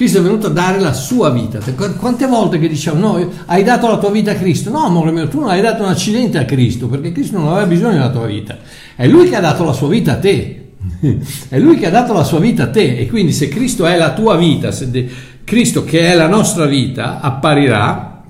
Cristo 0.00 0.20
è 0.20 0.22
venuto 0.22 0.46
a 0.46 0.50
dare 0.50 0.80
la 0.80 0.94
sua 0.94 1.28
vita. 1.28 1.58
Quante 1.98 2.26
volte 2.26 2.58
che 2.58 2.68
diciamo, 2.68 2.98
no, 2.98 3.30
hai 3.44 3.62
dato 3.62 3.86
la 3.86 3.98
tua 3.98 4.10
vita 4.10 4.30
a 4.30 4.34
Cristo? 4.34 4.70
No, 4.70 4.86
amore 4.86 5.10
mio, 5.10 5.28
tu 5.28 5.40
non 5.40 5.50
hai 5.50 5.60
dato 5.60 5.82
un 5.82 5.90
accidente 5.90 6.38
a 6.38 6.46
Cristo, 6.46 6.86
perché 6.86 7.12
Cristo 7.12 7.36
non 7.36 7.48
aveva 7.48 7.66
bisogno 7.66 7.92
della 7.98 8.08
tua 8.08 8.24
vita. 8.24 8.56
È 8.96 9.06
Lui 9.06 9.28
che 9.28 9.36
ha 9.36 9.40
dato 9.40 9.62
la 9.62 9.74
sua 9.74 9.88
vita 9.88 10.12
a 10.12 10.16
te. 10.16 10.70
È 11.50 11.58
Lui 11.58 11.76
che 11.76 11.84
ha 11.84 11.90
dato 11.90 12.14
la 12.14 12.24
sua 12.24 12.38
vita 12.38 12.62
a 12.62 12.70
te. 12.70 12.96
E 12.96 13.08
quindi 13.08 13.32
se 13.34 13.48
Cristo 13.48 13.84
è 13.84 13.98
la 13.98 14.14
tua 14.14 14.36
vita, 14.36 14.72
se 14.72 14.90
de- 14.90 15.06
Cristo 15.44 15.84
che 15.84 16.00
è 16.10 16.14
la 16.14 16.28
nostra 16.28 16.64
vita 16.64 17.20
apparirà, 17.20 18.22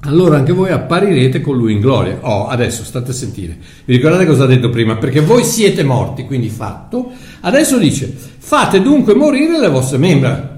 allora 0.00 0.36
anche 0.36 0.52
voi 0.52 0.72
apparirete 0.72 1.40
con 1.40 1.56
Lui 1.56 1.72
in 1.72 1.80
gloria. 1.80 2.18
Oh, 2.20 2.48
adesso 2.48 2.84
state 2.84 3.12
a 3.12 3.14
sentire. 3.14 3.56
Vi 3.86 3.94
ricordate 3.94 4.26
cosa 4.26 4.44
ha 4.44 4.46
detto 4.46 4.68
prima? 4.68 4.96
Perché 4.96 5.20
voi 5.20 5.42
siete 5.42 5.82
morti, 5.84 6.26
quindi 6.26 6.50
fatto. 6.50 7.12
Adesso 7.40 7.78
dice, 7.78 8.14
fate 8.36 8.82
dunque 8.82 9.14
morire 9.14 9.58
le 9.58 9.70
vostre 9.70 9.96
membra 9.96 10.56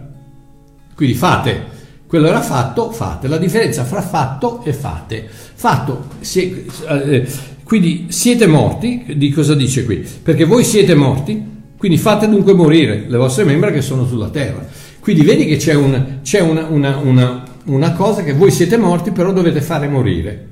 quindi 1.01 1.17
fate, 1.17 1.63
quello 2.07 2.27
era 2.27 2.43
fatto, 2.43 2.91
fate. 2.91 3.27
La 3.27 3.39
differenza 3.39 3.85
fra 3.85 4.03
fatto 4.03 4.63
e 4.65 4.75
fate. 4.75 5.27
Fatto, 5.31 6.09
si, 6.21 6.67
eh, 6.87 7.27
quindi 7.65 8.09
siete 8.11 8.47
morti, 8.47 9.15
di 9.17 9.31
cosa 9.31 9.55
dice 9.55 9.87
qui? 9.87 10.07
Perché 10.23 10.45
voi 10.45 10.63
siete 10.63 10.95
morti, 10.95 11.43
quindi 11.79 11.97
fate 11.97 12.29
dunque 12.29 12.53
morire 12.53 13.07
le 13.09 13.17
vostre 13.17 13.45
membra 13.45 13.71
che 13.71 13.81
sono 13.81 14.05
sulla 14.05 14.29
terra. 14.29 14.63
Quindi 15.01 15.25
vedi 15.25 15.47
che 15.47 15.57
c'è, 15.57 15.73
un, 15.73 16.19
c'è 16.23 16.41
una, 16.41 16.67
una, 16.67 16.99
una, 16.99 17.45
una 17.65 17.93
cosa 17.95 18.23
che 18.23 18.35
voi 18.35 18.51
siete 18.51 18.77
morti, 18.77 19.11
però 19.11 19.33
dovete 19.33 19.63
fare 19.63 19.89
morire. 19.89 20.49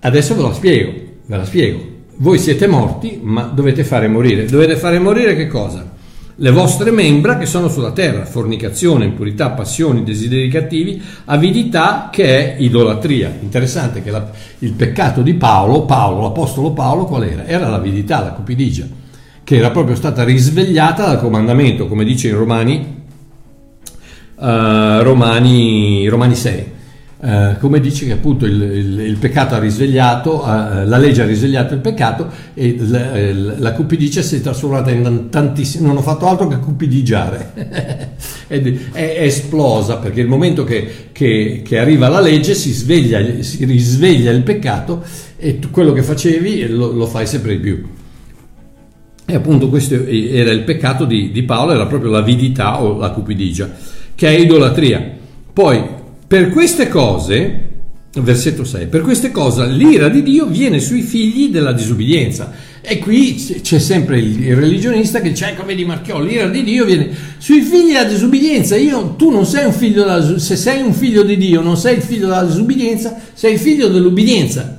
Adesso 0.00 0.34
ve 0.34 0.42
la 0.42 0.52
spiego, 0.52 0.92
ve 1.24 1.36
la 1.36 1.44
spiego. 1.44 1.78
Voi 2.16 2.40
siete 2.40 2.66
morti, 2.66 3.20
ma 3.22 3.42
dovete 3.42 3.84
fare 3.84 4.08
morire. 4.08 4.46
Dovete 4.46 4.74
fare 4.74 4.98
morire 4.98 5.36
che 5.36 5.46
cosa? 5.46 5.98
Le 6.36 6.50
vostre 6.50 6.90
membra 6.90 7.36
che 7.36 7.46
sono 7.46 7.68
sulla 7.68 7.92
terra, 7.92 8.24
fornicazione, 8.24 9.04
impurità, 9.04 9.50
passioni, 9.50 10.04
desideri 10.04 10.48
cattivi, 10.48 11.02
avidità 11.26 12.08
che 12.10 12.56
è 12.56 12.60
idolatria. 12.60 13.32
Interessante 13.40 14.02
che 14.02 14.10
la, 14.10 14.30
il 14.60 14.72
peccato 14.72 15.22
di 15.22 15.34
Paolo, 15.34 15.84
Paolo, 15.84 16.22
l'apostolo 16.22 16.72
Paolo, 16.72 17.04
qual 17.04 17.24
era? 17.24 17.46
Era 17.46 17.68
l'avidità, 17.68 18.22
la 18.22 18.30
cupidigia, 18.30 18.86
che 19.44 19.56
era 19.56 19.70
proprio 19.70 19.96
stata 19.96 20.24
risvegliata 20.24 21.06
dal 21.06 21.20
comandamento, 21.20 21.86
come 21.86 22.04
dice 22.04 22.28
in 22.28 22.36
Romani, 22.36 23.02
uh, 24.36 25.02
Romani, 25.02 26.08
Romani 26.08 26.34
6 26.34 26.78
eh, 27.22 27.56
come 27.60 27.80
dice 27.80 28.06
che 28.06 28.12
appunto 28.12 28.46
il, 28.46 28.62
il, 28.62 29.00
il 29.00 29.16
peccato 29.18 29.54
ha 29.54 29.58
risvegliato, 29.58 30.42
uh, 30.42 30.86
la 30.86 30.96
legge 30.96 31.20
ha 31.20 31.26
risvegliato 31.26 31.74
il 31.74 31.80
peccato 31.80 32.30
e 32.54 32.76
la, 32.78 33.12
eh, 33.12 33.34
la 33.34 33.72
cupidigia 33.72 34.22
si 34.22 34.36
è 34.36 34.40
trasformata 34.40 34.90
in 34.90 35.26
tantissimo, 35.28 35.86
non 35.86 35.98
ho 35.98 36.00
fatto 36.00 36.26
altro 36.26 36.48
che 36.48 36.58
cupidigiare, 36.58 37.52
è, 38.48 38.62
è, 38.92 39.22
esplosa 39.22 39.98
perché 39.98 40.22
il 40.22 40.28
momento 40.28 40.64
che, 40.64 41.08
che, 41.12 41.60
che, 41.62 41.78
arriva 41.78 42.08
la 42.08 42.20
legge 42.20 42.54
si 42.54 42.72
sveglia, 42.72 43.42
si 43.42 43.66
risveglia 43.66 44.30
il 44.30 44.42
peccato 44.42 45.04
e 45.36 45.58
tu 45.58 45.70
quello 45.70 45.92
che 45.92 46.02
facevi 46.02 46.68
lo, 46.68 46.90
lo 46.90 47.04
fai 47.04 47.26
sempre 47.26 47.58
di 47.58 47.60
più. 47.60 47.88
E 49.26 49.34
appunto 49.34 49.68
questo 49.68 49.94
era 50.06 50.52
il 50.52 50.62
peccato 50.62 51.04
di, 51.04 51.30
di 51.32 51.42
Paolo, 51.42 51.72
era 51.72 51.86
proprio 51.86 52.10
l'avidità 52.10 52.82
o 52.82 52.96
la 52.96 53.10
cupidigia, 53.10 53.70
che 54.14 54.26
è 54.26 54.38
idolatria. 54.38 55.18
Poi, 55.52 55.98
per 56.30 56.50
queste 56.50 56.86
cose, 56.86 57.70
versetto 58.14 58.62
6, 58.62 58.86
per 58.86 59.00
queste 59.00 59.32
cose 59.32 59.66
l'ira 59.66 60.08
di 60.08 60.22
Dio 60.22 60.46
viene 60.46 60.78
sui 60.78 61.02
figli 61.02 61.48
della 61.48 61.72
disubbidienza. 61.72 62.52
E 62.80 62.98
qui 62.98 63.34
c'è 63.60 63.80
sempre 63.80 64.20
il 64.20 64.54
religionista 64.54 65.20
che 65.20 65.30
dice, 65.30 65.48
ecco 65.48 65.64
vedi 65.64 65.84
Marchiò, 65.84 66.20
l'ira 66.20 66.46
di 66.46 66.62
Dio 66.62 66.84
viene 66.84 67.10
sui 67.38 67.62
figli 67.62 67.88
della 67.88 68.04
disubbidienza. 68.04 68.76
Io, 68.76 69.16
tu 69.16 69.30
non 69.30 69.44
sei 69.44 69.66
un 69.66 69.72
figlio 69.72 70.04
della, 70.04 70.38
se 70.38 70.54
sei 70.54 70.82
un 70.82 70.92
figlio 70.92 71.24
di 71.24 71.36
Dio, 71.36 71.62
non 71.62 71.76
sei 71.76 71.96
il 71.96 72.02
figlio 72.02 72.28
della 72.28 72.44
disubbidienza, 72.44 73.20
sei 73.32 73.56
figlio 73.56 73.88
dell'ubbidienza. 73.88 74.78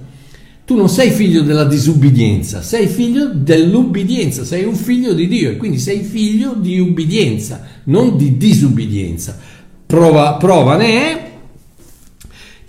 Tu 0.63 0.75
non 0.77 0.87
sei 0.87 1.11
figlio 1.11 1.41
della 1.41 1.65
disubbidienza, 1.65 2.61
sei 2.61 2.87
figlio 2.87 3.25
dell'ubbidienza, 3.25 4.45
sei 4.45 4.63
un 4.63 4.75
figlio 4.75 5.11
di 5.11 5.27
Dio 5.27 5.49
e 5.49 5.57
quindi 5.57 5.79
sei 5.79 6.01
figlio 6.01 6.53
di 6.53 6.79
ubbidienza, 6.79 7.61
non 7.83 8.15
di 8.15 8.37
disubbidienza. 8.37 9.37
Prova, 9.85 10.35
prova 10.35 10.77
ne 10.77 10.87
è 10.87 11.30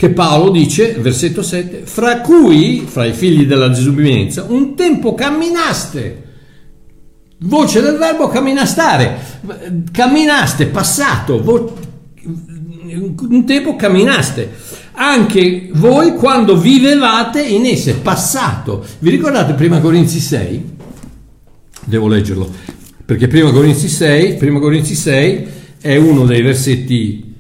che 0.03 0.11
Paolo 0.11 0.51
dice, 0.51 0.97
versetto 0.99 1.45
7, 1.45 1.83
fra 1.85 2.23
cui, 2.23 2.83
fra 2.89 3.05
i 3.05 3.13
figli 3.13 3.47
della 3.47 3.69
disubbidienza, 3.69 4.47
un 4.49 4.75
tempo 4.75 5.15
camminaste. 5.15 6.25
Voce 7.43 7.81
del 7.81 7.99
verbo 7.99 8.27
camminastare, 8.27 9.17
camminaste, 9.93 10.67
passato, 10.67 11.41
vo- 11.41 11.79
un 12.85 13.45
tempo 13.47 13.77
camminaste 13.77 14.51
anche 14.95 15.69
voi 15.75 16.15
quando 16.15 16.59
vivevate 16.59 17.41
in 17.41 17.65
esse, 17.65 17.95
passato. 17.95 18.85
Vi 18.99 19.09
ricordate 19.09 19.53
prima 19.53 19.79
Corinzi 19.79 20.19
6? 20.19 20.65
Devo 21.85 22.09
leggerlo, 22.09 22.51
perché 23.05 23.29
prima 23.29 23.53
Corinzi 23.53 23.89
6, 23.89 24.35
prima 24.35 24.59
Corinzi 24.59 24.97
6 24.97 25.47
è 25.81 25.95
uno 25.95 26.25
dei 26.25 26.43
versetti 26.43 27.31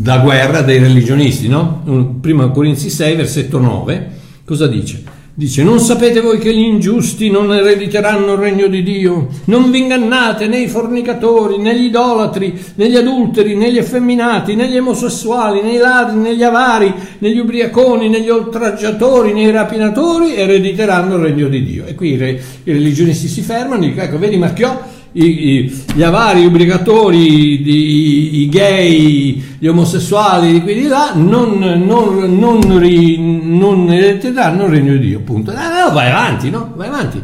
da 0.00 0.18
guerra 0.18 0.62
dei 0.62 0.78
religionisti, 0.78 1.48
no? 1.48 1.82
Prima 2.20 2.48
Corinzi 2.50 2.88
6, 2.88 3.16
versetto 3.16 3.58
9, 3.58 4.10
cosa 4.44 4.68
dice? 4.68 5.16
Dice, 5.34 5.62
non 5.62 5.78
sapete 5.78 6.20
voi 6.20 6.38
che 6.38 6.52
gli 6.52 6.64
ingiusti 6.64 7.30
non 7.30 7.52
erediteranno 7.52 8.32
il 8.32 8.38
regno 8.38 8.66
di 8.66 8.82
Dio? 8.82 9.28
Non 9.44 9.70
vi 9.70 9.82
ingannate 9.82 10.48
né 10.48 10.58
i 10.58 10.68
fornicatori, 10.68 11.58
né 11.58 11.78
gli 11.78 11.84
idolatri, 11.84 12.58
né 12.74 12.90
gli 12.90 12.96
adulteri, 12.96 13.54
né 13.54 13.72
gli 13.72 13.78
effeminati, 13.78 14.56
né 14.56 14.68
gli 14.68 14.76
omosessuali, 14.76 15.62
né 15.62 15.74
i 15.74 15.78
ladri, 15.78 16.18
né 16.18 16.36
gli 16.36 16.42
avari, 16.42 16.92
né 17.18 17.30
gli 17.30 17.38
ubriaconi, 17.38 18.08
né 18.08 18.20
gli 18.20 18.28
oltraggiatori, 18.28 19.32
né 19.32 19.42
i 19.42 19.50
rapinatori 19.52 20.34
erediteranno 20.34 21.14
il 21.14 21.22
regno 21.22 21.48
di 21.48 21.62
Dio. 21.62 21.86
E 21.86 21.94
qui 21.94 22.14
i, 22.14 22.16
re, 22.16 22.42
i 22.64 22.72
religionisti 22.72 23.28
si 23.28 23.42
fermano 23.42 23.82
dicono, 23.82 24.02
ecco, 24.02 24.18
vedi 24.18 24.36
Marchiò, 24.36 24.80
i, 25.12 25.24
i, 25.24 25.84
gli 25.94 26.02
avari, 26.02 26.42
gli 26.42 26.46
obbligatori, 26.46 27.62
i, 27.62 28.42
i, 28.42 28.48
gay, 28.48 29.42
gli 29.58 29.66
omosessuali 29.66 30.52
di 30.52 30.62
qui 30.62 30.74
di 30.74 30.86
là 30.86 31.12
non, 31.14 31.58
non, 31.58 32.38
non, 32.38 32.78
ri, 32.78 33.16
non 33.18 33.90
erediteranno 33.90 34.64
il 34.66 34.70
regno 34.70 34.92
di 34.92 35.06
Dio. 35.06 35.20
Punto. 35.20 35.52
No, 35.52 35.60
no, 35.60 35.92
vai 35.92 36.10
avanti, 36.10 36.50
no? 36.50 36.72
Vai 36.76 36.88
avanti. 36.88 37.22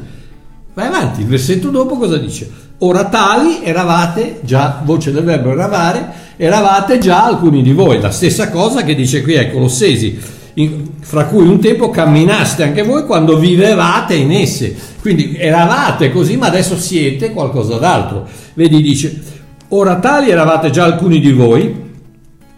Vai 0.72 0.86
avanti. 0.86 1.20
Il 1.20 1.26
versetto 1.26 1.70
dopo 1.70 1.96
cosa 1.96 2.16
dice? 2.16 2.50
Ora 2.78 3.04
tali 3.04 3.62
eravate 3.62 4.40
già, 4.42 4.82
voce 4.84 5.12
del 5.12 5.22
verbo 5.22 5.52
eravare, 5.52 6.12
eravate 6.36 6.98
già 6.98 7.24
alcuni 7.24 7.62
di 7.62 7.72
voi. 7.72 8.00
La 8.00 8.10
stessa 8.10 8.50
cosa 8.50 8.82
che 8.82 8.94
dice 8.94 9.22
qui 9.22 9.36
ai 9.36 9.52
Colossesi 9.52 10.18
in, 10.54 10.88
fra 11.00 11.26
cui 11.26 11.46
un 11.46 11.60
tempo 11.60 11.90
camminaste 11.90 12.62
anche 12.62 12.82
voi 12.82 13.04
quando 13.04 13.38
vivevate 13.38 14.14
in 14.14 14.32
esse. 14.32 14.74
Quindi 15.00 15.36
eravate 15.36 16.10
così, 16.10 16.36
ma 16.36 16.46
adesso 16.46 16.78
siete 16.78 17.30
qualcosa 17.30 17.76
d'altro. 17.78 18.28
Vedi, 18.54 18.80
dice, 18.80 19.22
ora 19.68 19.98
tali 19.98 20.30
eravate 20.30 20.70
già 20.70 20.84
alcuni 20.84 21.20
di 21.20 21.32
voi, 21.32 21.74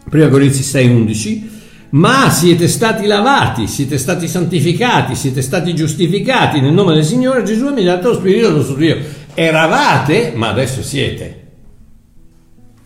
prima 0.09 0.29
Corinzi 0.29 0.63
6:11, 0.63 1.55
ma 1.91 2.29
siete 2.31 2.69
stati 2.69 3.07
lavati, 3.07 3.67
siete 3.67 3.97
stati 3.97 4.29
santificati, 4.29 5.15
siete 5.15 5.41
stati 5.41 5.75
giustificati 5.75 6.61
nel 6.61 6.73
nome 6.73 6.95
del 6.95 7.05
Signore 7.05 7.43
Gesù 7.43 7.69
e 7.69 7.73
mediante 7.73 8.09
lo 8.09 8.15
Spirito 8.15 8.47
del 8.49 8.57
nostro 8.57 8.77
Dio. 8.77 8.99
Eravate, 9.35 10.33
ma 10.35 10.49
adesso 10.49 10.83
siete. 10.83 11.46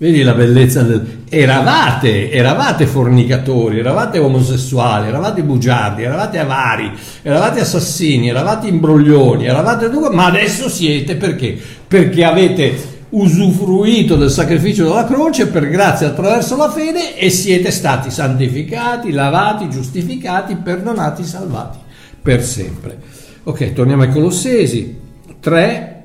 Vedi 0.01 0.23
la 0.23 0.33
bellezza 0.33 0.81
del... 0.81 1.25
Eravate, 1.29 2.31
eravate 2.31 2.87
fornicatori, 2.87 3.81
eravate 3.81 4.19
omosessuali, 4.19 5.09
eravate 5.09 5.43
bugiardi, 5.43 6.05
eravate 6.05 6.39
avari, 6.39 6.91
eravate 7.21 7.61
assassini, 7.61 8.31
eravate 8.31 8.67
imbroglioni, 8.67 9.45
eravate 9.45 9.91
ma 10.11 10.25
adesso 10.25 10.71
siete 10.71 11.17
perché? 11.17 11.55
Perché 11.87 12.25
avete 12.25 12.75
usufruito 13.11 14.17
del 14.17 14.31
sacrificio 14.31 14.85
della 14.85 15.05
croce 15.05 15.49
per 15.49 15.69
grazia 15.69 16.07
attraverso 16.07 16.57
la 16.57 16.71
fede 16.71 17.19
e 17.19 17.29
siete 17.29 17.71
stati 17.71 18.11
santificati, 18.11 19.13
lavati, 19.13 19.69
giustificati, 19.69 20.57
perdonati, 20.57 21.25
salvati 21.25 21.77
per 22.23 22.43
sempre. 22.43 22.99
Ok, 23.43 23.75
torniamo 23.75 24.05
ai 24.05 24.11
Colossesi 24.11 24.99
3, 25.41 26.03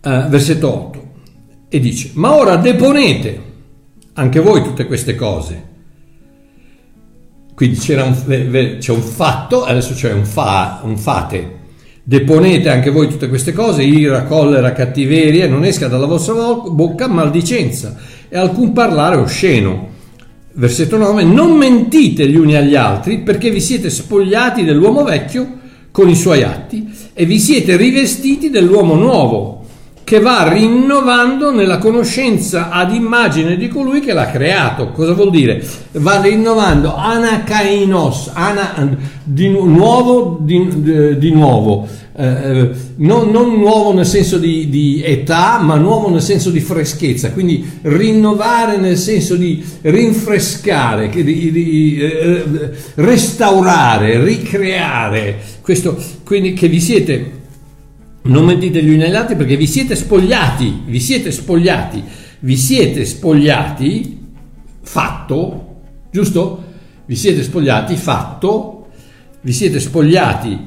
eh, 0.00 0.26
versetto 0.28 0.74
8 0.74 0.91
e 1.74 1.80
dice, 1.80 2.10
ma 2.12 2.34
ora 2.34 2.56
deponete 2.56 3.40
anche 4.12 4.40
voi 4.40 4.62
tutte 4.62 4.84
queste 4.84 5.14
cose. 5.14 5.70
Quindi 7.54 7.78
c'era 7.78 8.04
un, 8.04 8.76
c'è 8.78 8.92
un 8.92 9.00
fatto, 9.00 9.64
adesso 9.64 9.94
c'è 9.94 10.12
un, 10.12 10.26
fa, 10.26 10.82
un 10.84 10.98
fate. 10.98 11.60
Deponete 12.02 12.68
anche 12.68 12.90
voi 12.90 13.08
tutte 13.08 13.30
queste 13.30 13.54
cose, 13.54 13.84
ira, 13.84 14.24
collera, 14.24 14.72
cattiveria, 14.72 15.48
non 15.48 15.64
esca 15.64 15.88
dalla 15.88 16.04
vostra 16.04 16.34
bocca 16.34 17.08
maldicenza 17.08 17.96
e 18.28 18.36
alcun 18.36 18.74
parlare 18.74 19.16
osceno. 19.16 19.88
Versetto 20.52 20.98
9, 20.98 21.24
non 21.24 21.56
mentite 21.56 22.28
gli 22.28 22.36
uni 22.36 22.54
agli 22.54 22.74
altri 22.74 23.20
perché 23.20 23.48
vi 23.50 23.62
siete 23.62 23.88
spogliati 23.88 24.62
dell'uomo 24.62 25.04
vecchio 25.04 25.60
con 25.90 26.10
i 26.10 26.16
suoi 26.16 26.42
atti 26.42 26.92
e 27.14 27.24
vi 27.24 27.38
siete 27.38 27.78
rivestiti 27.78 28.50
dell'uomo 28.50 28.94
nuovo 28.94 29.61
che 30.12 30.20
va 30.20 30.46
rinnovando 30.46 31.52
nella 31.52 31.78
conoscenza 31.78 32.68
ad 32.68 32.92
immagine 32.92 33.56
di 33.56 33.68
colui 33.68 34.00
che 34.00 34.12
l'ha 34.12 34.26
creato. 34.26 34.90
Cosa 34.90 35.14
vuol 35.14 35.30
dire? 35.30 35.66
Va 35.92 36.20
rinnovando 36.20 36.94
anakainos, 36.94 38.30
ana, 38.34 38.94
di 39.24 39.48
nuovo, 39.48 40.36
di, 40.38 41.16
di 41.16 41.30
nuovo. 41.32 41.88
Eh, 42.14 42.26
eh, 42.26 42.70
non, 42.96 43.30
non, 43.30 43.54
nuovo 43.54 43.94
nel 43.94 44.04
senso 44.04 44.36
di, 44.36 44.68
di, 44.68 45.02
età, 45.02 45.58
ma 45.62 45.76
nuovo 45.76 46.10
nel 46.10 46.20
senso 46.20 46.50
di 46.50 46.60
freschezza, 46.60 47.32
quindi 47.32 47.66
rinnovare 47.80 48.76
nel 48.76 48.98
senso 48.98 49.34
di 49.34 49.64
rinfrescare, 49.80 51.08
di, 51.08 51.22
di 51.22 51.98
eh, 51.98 52.70
restaurare, 52.96 54.22
ricreare, 54.22 55.38
questo, 55.62 55.96
quindi 56.22 56.52
che 56.52 56.68
vi 56.68 56.80
siete 56.80 57.40
non 58.22 58.44
mentite 58.44 58.82
gli 58.82 58.90
uni 58.90 59.02
agli 59.02 59.14
altri 59.14 59.36
perché 59.36 59.56
vi 59.56 59.66
siete 59.66 59.96
spogliati, 59.96 60.82
vi 60.86 61.00
siete 61.00 61.32
spogliati, 61.32 62.02
vi 62.40 62.56
siete 62.56 63.04
spogliati, 63.04 64.18
fatto, 64.82 65.80
giusto? 66.10 66.64
Vi 67.04 67.16
siete 67.16 67.42
spogliati, 67.42 67.96
fatto, 67.96 68.86
vi 69.40 69.52
siete 69.52 69.80
spogliati 69.80 70.58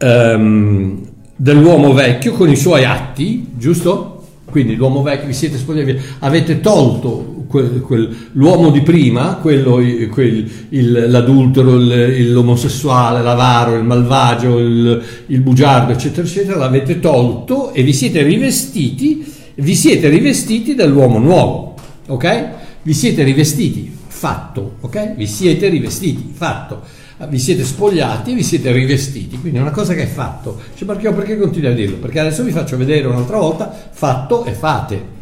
um, 0.00 1.08
dell'uomo 1.36 1.92
vecchio 1.92 2.32
con 2.32 2.50
i 2.50 2.56
suoi 2.56 2.84
atti, 2.84 3.52
giusto? 3.56 4.24
Quindi 4.44 4.74
l'uomo 4.74 5.02
vecchio, 5.02 5.26
vi 5.26 5.34
siete 5.34 5.58
spogliati, 5.58 6.00
avete 6.20 6.60
tolto 6.60 7.35
quel, 7.46 7.80
quel, 7.80 8.16
l'uomo 8.32 8.70
di 8.70 8.82
prima, 8.82 9.36
quello, 9.36 9.80
quel, 10.10 10.50
il, 10.70 11.10
l'adultero, 11.10 11.76
il, 11.76 12.32
l'omosessuale, 12.32 13.22
l'avaro, 13.22 13.74
il 13.76 13.84
malvagio, 13.84 14.58
il, 14.58 15.02
il 15.26 15.40
bugiardo, 15.40 15.92
eccetera, 15.92 16.26
eccetera, 16.26 16.58
l'avete 16.58 17.00
tolto 17.00 17.72
e 17.72 17.82
vi 17.82 17.92
siete 17.92 18.22
rivestiti, 18.22 19.24
vi 19.56 19.74
siete 19.74 20.08
rivestiti 20.08 20.74
dell'uomo 20.74 21.18
nuovo, 21.18 21.74
ok? 22.08 22.48
Vi 22.82 22.92
siete 22.94 23.22
rivestiti, 23.22 23.94
fatto, 24.06 24.76
ok? 24.80 25.14
Vi 25.14 25.26
siete 25.26 25.68
rivestiti, 25.68 26.32
fatto 26.32 26.82
vi 27.28 27.38
siete 27.38 27.64
spogliati 27.64 28.34
vi 28.34 28.42
siete 28.42 28.70
rivestiti, 28.72 29.38
quindi 29.40 29.58
è 29.58 29.62
una 29.62 29.70
cosa 29.70 29.94
che 29.94 30.02
è 30.02 30.06
fatto. 30.06 30.60
Cioè, 30.74 30.86
perché, 30.86 31.10
perché 31.12 31.38
continui 31.38 31.70
a 31.70 31.74
dirlo? 31.74 31.96
Perché 31.96 32.20
adesso 32.20 32.42
vi 32.44 32.50
faccio 32.50 32.76
vedere 32.76 33.06
un'altra 33.06 33.38
volta 33.38 33.72
fatto 33.90 34.44
e 34.44 34.52
fate. 34.52 35.14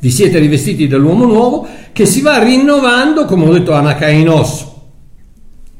Vi 0.00 0.10
siete 0.10 0.38
rivestiti 0.38 0.86
dell'uomo 0.86 1.24
nuovo 1.24 1.66
che 1.92 2.06
si 2.06 2.20
va 2.20 2.42
rinnovando, 2.42 3.24
come 3.24 3.46
ho 3.46 3.52
detto 3.52 3.72
Anakainos, 3.72 4.66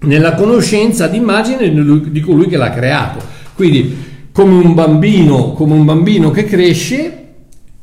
nella 0.00 0.35
conoscenza 0.35 1.07
d'immagine 1.07 1.70
di 2.11 2.20
colui 2.20 2.46
che 2.48 2.57
l'ha 2.57 2.70
creato. 2.70 3.18
Quindi 3.54 4.07
come 4.33 4.54
un 4.54 4.74
bambino, 4.74 5.52
come 5.52 5.74
un 5.74 5.85
bambino 5.85 6.31
che 6.31 6.44
cresce, 6.44 7.18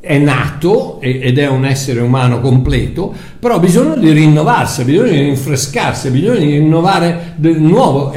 è 0.06 0.20
nato 0.20 1.00
ed 1.02 1.40
è 1.40 1.48
un 1.48 1.66
essere 1.66 2.00
umano 2.00 2.40
completo, 2.40 3.12
però 3.40 3.56
ha 3.56 3.60
bisogno 3.60 3.96
di 3.96 4.12
rinnovarsi, 4.12 4.82
ha 4.82 4.84
bisogno 4.84 5.10
di 5.10 5.20
rinfrescarsi, 5.20 6.08
ha 6.08 6.12
bisogno 6.12 6.38
di 6.38 6.58
rinnovare 6.58 7.34
del 7.38 7.60
nuovo. 7.60 8.14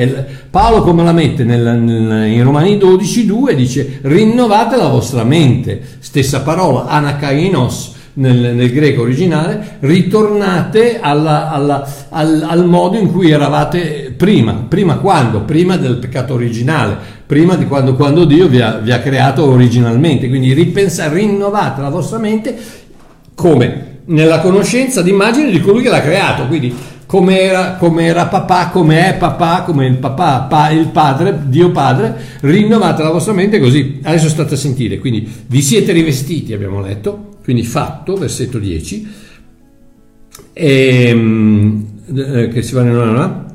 Paolo 0.51 0.83
come 0.83 1.03
la 1.03 1.13
mette 1.13 1.45
nel, 1.45 1.79
nel, 1.81 2.31
in 2.31 2.45
Romani 2.45 2.77
12.2 2.77 3.53
dice 3.53 4.01
rinnovate 4.03 4.77
la 4.77 4.89
vostra 4.89 5.25
mente, 5.25 5.81
stessa 5.99 6.43
parola, 6.43 6.89
anakainos, 6.89 7.95
nel, 8.19 8.55
nel, 8.55 8.73
greco 8.73 9.03
originale, 9.03 9.79
ritornate 9.81 10.99
alla, 11.01 11.51
alla, 11.51 11.89
al, 12.11 12.45
al, 12.47 12.67
modo 12.67 12.99
in 12.99 13.11
cui 13.11 13.31
eravate 13.31 14.15
prima. 14.17 14.65
Prima 14.69 14.97
quando? 14.97 15.43
Prima 15.43 15.77
del 15.77 15.97
peccato 15.97 16.35
originale, 16.35 16.97
prima 17.27 17.55
di 17.55 17.67
quando, 17.67 17.95
quando 17.95 18.25
Dio 18.25 18.49
vi 18.49 18.61
ha, 18.61 18.79
vi 18.79 18.93
ha, 18.93 19.01
creato 19.01 19.49
originalmente. 19.49 20.29
Quindi 20.29 20.53
ripensate, 20.53 21.15
rinnovate 21.15 21.81
la 21.81 21.91
vostra 21.91 22.19
mente 22.19 22.57
come? 23.35 23.87
Nella 24.07 24.41
conoscenza 24.41 25.03
d'immagine 25.03 25.51
di 25.51 25.61
colui 25.61 25.83
che 25.83 25.91
l'ha 25.91 26.01
creato. 26.01 26.47
Quindi 26.47 26.75
come 27.07 27.41
era, 27.41 28.27
papà, 28.27 28.69
come 28.69 29.09
è 29.09 29.17
papà, 29.17 29.63
come 29.63 29.87
il 29.87 29.97
papà, 29.97 30.41
pa, 30.41 30.71
il 30.71 30.89
padre, 30.89 31.39
Dio 31.45 31.71
padre, 31.71 32.17
rinnovate 32.41 33.03
la 33.03 33.11
vostra 33.11 33.33
mente 33.33 33.61
così. 33.61 34.01
Adesso 34.03 34.29
state 34.29 34.55
a 34.55 34.57
sentire, 34.59 34.99
quindi 34.99 35.27
vi 35.47 35.63
siete 35.63 35.93
rivestiti, 35.93 36.53
abbiamo 36.53 36.83
letto, 36.83 37.28
quindi 37.49 37.65
fatto, 37.65 38.15
versetto 38.15 38.59
10, 38.59 39.09
e, 40.53 41.07
ehm, 41.09 41.87
eh, 42.15 42.49
che 42.49 42.61
si 42.61 42.75
va 42.75 42.83
nella... 42.83 43.55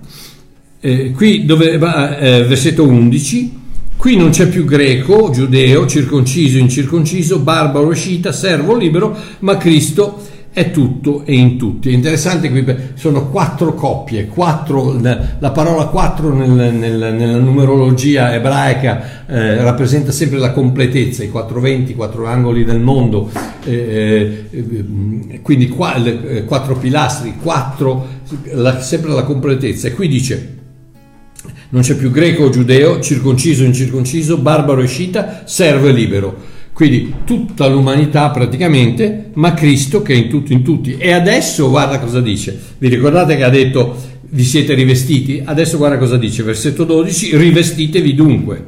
Eh, 0.80 1.12
qui 1.12 1.46
dove 1.46 1.78
va, 1.78 2.18
eh, 2.18 2.44
versetto 2.44 2.88
11, 2.88 3.54
qui 3.96 4.16
non 4.18 4.32
c'è 4.32 4.48
più 4.48 4.66
greco, 4.66 5.30
giudeo, 5.32 5.86
circonciso, 5.86 6.58
incirconciso, 6.58 7.38
barbaro, 7.38 7.94
scita, 7.94 8.32
servo, 8.32 8.76
libero, 8.76 9.16
ma 9.42 9.58
Cristo 9.58 10.20
è 10.54 10.70
tutto 10.70 11.24
e 11.26 11.34
in 11.34 11.58
tutti. 11.58 11.90
È 11.90 11.94
interessante 11.94 12.50
qui 12.50 12.64
sono 12.94 13.30
quattro 13.30 13.74
coppie, 13.74 14.28
quattro, 14.28 14.96
la 15.02 15.52
parola 15.52 15.86
quattro 15.86 16.32
nel, 16.32 16.74
nel, 16.74 17.16
nella 17.16 17.40
numerologia 17.40 18.34
ebraica 18.34 19.26
eh, 19.26 19.62
rappresenta 19.64 20.12
sempre 20.12 20.38
la 20.38 20.52
completezza, 20.52 21.24
i 21.24 21.30
quattro 21.30 21.60
venti, 21.60 21.92
i 21.92 21.96
quattro 21.96 22.28
angoli 22.28 22.64
del 22.64 22.80
mondo, 22.80 23.32
eh, 23.66 24.46
eh, 24.50 25.42
quindi 25.42 25.68
qua, 25.70 25.98
le, 25.98 26.30
eh, 26.30 26.46
quattro 26.46 26.78
pilastri, 26.78 27.34
quattro, 27.42 28.08
la, 28.52 28.80
sempre 28.80 29.12
la 29.12 29.24
completezza. 29.24 29.88
E 29.88 29.94
qui 29.94 30.08
dice 30.08 30.58
non 31.70 31.82
c'è 31.82 31.96
più 31.96 32.12
greco 32.12 32.44
o 32.44 32.50
giudeo, 32.52 33.00
circonciso 33.00 33.64
o 33.64 33.66
incirconciso, 33.66 34.38
barbaro 34.38 34.82
e 34.82 34.88
scita, 34.88 35.42
servo 35.46 35.88
e 35.88 35.92
libero 35.92 36.52
quindi 36.74 37.14
tutta 37.24 37.68
l'umanità 37.68 38.30
praticamente, 38.32 39.30
ma 39.34 39.54
Cristo 39.54 40.02
che 40.02 40.14
è 40.14 40.18
in 40.18 40.28
tutto 40.28 40.54
in 40.54 40.64
tutti. 40.64 40.98
E 40.98 41.12
adesso 41.12 41.70
guarda 41.70 42.00
cosa 42.00 42.20
dice. 42.20 42.60
Vi 42.80 42.90
ricordate 42.90 43.36
che 43.36 43.44
ha 43.44 43.50
detto 43.50 43.96
vi 44.34 44.44
siete 44.44 44.74
rivestiti? 44.74 45.42
Adesso 45.46 45.78
guarda 45.78 46.00
cosa 46.00 46.18
dice, 46.18 46.42
versetto 46.42 46.84
12, 46.84 47.38
rivestitevi 47.38 48.16
dunque. 48.16 48.66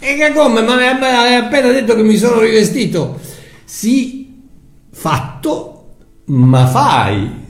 E 0.00 0.16
che 0.16 0.32
come? 0.34 0.62
Ma 0.62 0.74
hai 0.74 1.34
appena 1.34 1.70
detto 1.70 1.94
che 1.94 2.02
mi 2.02 2.16
sono 2.16 2.40
rivestito. 2.40 3.20
Sì, 3.64 4.32
fatto, 4.90 5.96
ma 6.26 6.66
fai. 6.66 7.40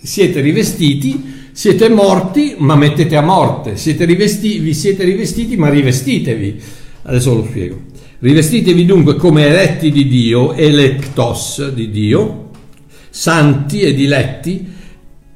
Siete 0.00 0.40
rivestiti, 0.40 1.48
siete 1.52 1.88
morti, 1.88 2.56
ma 2.58 2.76
mettete 2.76 3.16
a 3.16 3.22
morte. 3.22 3.76
Siete 3.76 4.04
rivesti, 4.04 4.58
vi 4.58 4.74
siete 4.74 5.04
rivestiti, 5.04 5.56
ma 5.56 5.70
rivestitevi. 5.70 6.60
Adesso 7.04 7.34
lo 7.34 7.44
spiego. 7.44 7.80
Rivestitevi 8.22 8.84
dunque 8.84 9.16
come 9.16 9.46
eletti 9.46 9.90
di 9.90 10.06
Dio, 10.06 10.52
electos 10.52 11.72
di 11.72 11.90
Dio, 11.90 12.50
santi 13.10 13.80
e 13.80 13.94
diletti, 13.94 14.64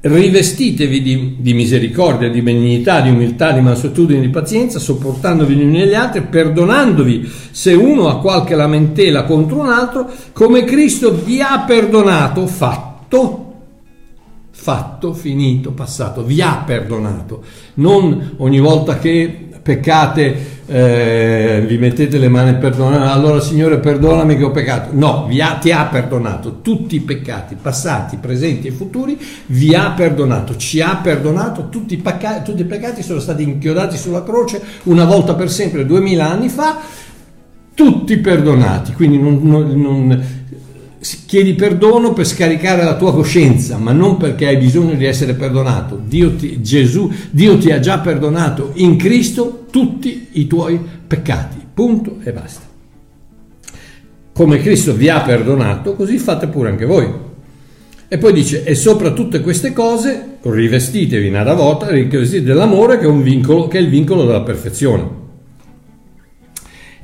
rivestitevi 0.03 1.03
di, 1.03 1.37
di, 1.41 1.53
misericordia, 1.53 2.31
di 2.31 2.43
benignità, 2.43 3.01
di 3.01 3.09
umiltà, 3.09 3.51
di 3.51 3.61
mansuetudine, 3.61 4.21
di 4.21 4.29
pazienza, 4.29 4.79
sopportandovi 4.79 5.57
gli 5.57 5.65
uni 5.65 5.83
agli 5.83 5.95
altri, 5.95 6.21
perdonandovi 6.23 7.29
se 7.51 7.73
uno 7.73 8.09
ha 8.09 8.21
qualche 8.21 8.55
lamentela 8.55 9.25
contro 9.25 9.59
un 9.59 9.69
altro, 9.69 10.09
come 10.33 10.63
Cristo 10.63 11.13
vi 11.13 11.41
ha 11.41 11.65
perdonato, 11.67 12.47
fatto, 12.47 13.55
fatto, 14.53 15.13
finito, 15.13 15.73
passato, 15.73 16.23
vi 16.23 16.41
ha 16.41 16.63
perdonato. 16.65 17.43
Non 17.75 18.35
ogni 18.37 18.61
volta 18.61 19.01
che 19.01 19.49
peccate 19.61 20.56
eh, 20.67 21.65
vi 21.67 21.79
mettete 21.79 22.19
le 22.19 22.29
mani 22.29 22.51
e 22.51 22.55
perdonate, 22.55 23.09
allora 23.09 23.41
Signore 23.41 23.79
perdonami 23.79 24.37
che 24.37 24.45
ho 24.45 24.51
peccato. 24.51 24.91
No, 24.93 25.29
ha, 25.41 25.53
ti 25.55 25.71
ha 25.71 25.85
perdonato. 25.87 26.61
Tutti 26.61 26.97
i 26.97 27.01
peccati, 27.01 27.57
passati, 27.61 28.17
presenti 28.17 28.67
e 28.67 28.73
futuri, 28.73 29.19
vi 29.47 29.75
ha 29.75 29.93
perdonato, 29.93 30.57
ci 30.57 30.81
ha 30.81 30.97
perdonato, 30.97 31.69
tutti 31.69 31.95
i, 31.95 31.99
peccati, 31.99 32.51
tutti 32.51 32.63
i 32.63 32.67
peccati 32.67 33.03
sono 33.03 33.21
stati 33.21 33.43
inchiodati 33.43 33.97
sulla 33.97 34.25
croce 34.25 34.61
una 34.85 35.05
volta 35.05 35.35
per 35.35 35.51
sempre, 35.51 35.87
duemila 35.87 36.31
anni 36.31 36.49
fa, 36.49 36.79
tutti 37.75 38.17
perdonati, 38.17 38.93
quindi 38.95 39.19
non, 39.19 39.41
non, 39.43 39.81
non 39.81 40.25
chiedi 41.27 41.55
perdono 41.55 42.13
per 42.13 42.27
scaricare 42.27 42.83
la 42.83 42.97
tua 42.97 43.13
coscienza, 43.13 43.77
ma 43.77 43.93
non 43.93 44.17
perché 44.17 44.47
hai 44.47 44.57
bisogno 44.57 44.95
di 44.95 45.05
essere 45.05 45.35
perdonato. 45.35 46.01
Dio 46.05 46.35
ti, 46.35 46.63
Gesù, 46.63 47.13
Dio 47.31 47.59
ti 47.59 47.71
ha 47.71 47.81
già 47.81 47.99
perdonato 47.99 48.73
in 48.75 48.97
Cristo 48.97 49.67
tutti 49.71 50.29
i 50.33 50.47
tuoi 50.47 50.81
peccati. 51.07 51.57
Punto 51.75 52.17
e 52.23 52.33
basta. 52.33 52.63
Come 54.33 54.59
Cristo 54.59 54.95
vi 54.95 55.09
ha 55.09 55.21
perdonato, 55.21 55.95
così 55.95 56.19
fate 56.19 56.47
pure 56.47 56.71
anche 56.71 56.85
voi. 56.85 57.09
E 58.09 58.19
poi 58.19 58.33
dice, 58.33 58.65
e 58.65 58.75
sopra 58.75 59.13
tutte 59.13 59.41
queste 59.41 59.73
cose 59.73 60.39
rivestitevi 60.41 61.29
nada 61.31 61.55
volta, 61.55 61.91
rivestite 61.91 62.43
dell'amore 62.43 62.99
che 62.99 63.07
è, 63.07 63.13
vincolo, 63.13 63.69
che 63.69 63.79
è 63.79 63.81
il 63.81 63.89
vincolo 63.89 64.25
della 64.25 64.43
perfezione 64.43 65.25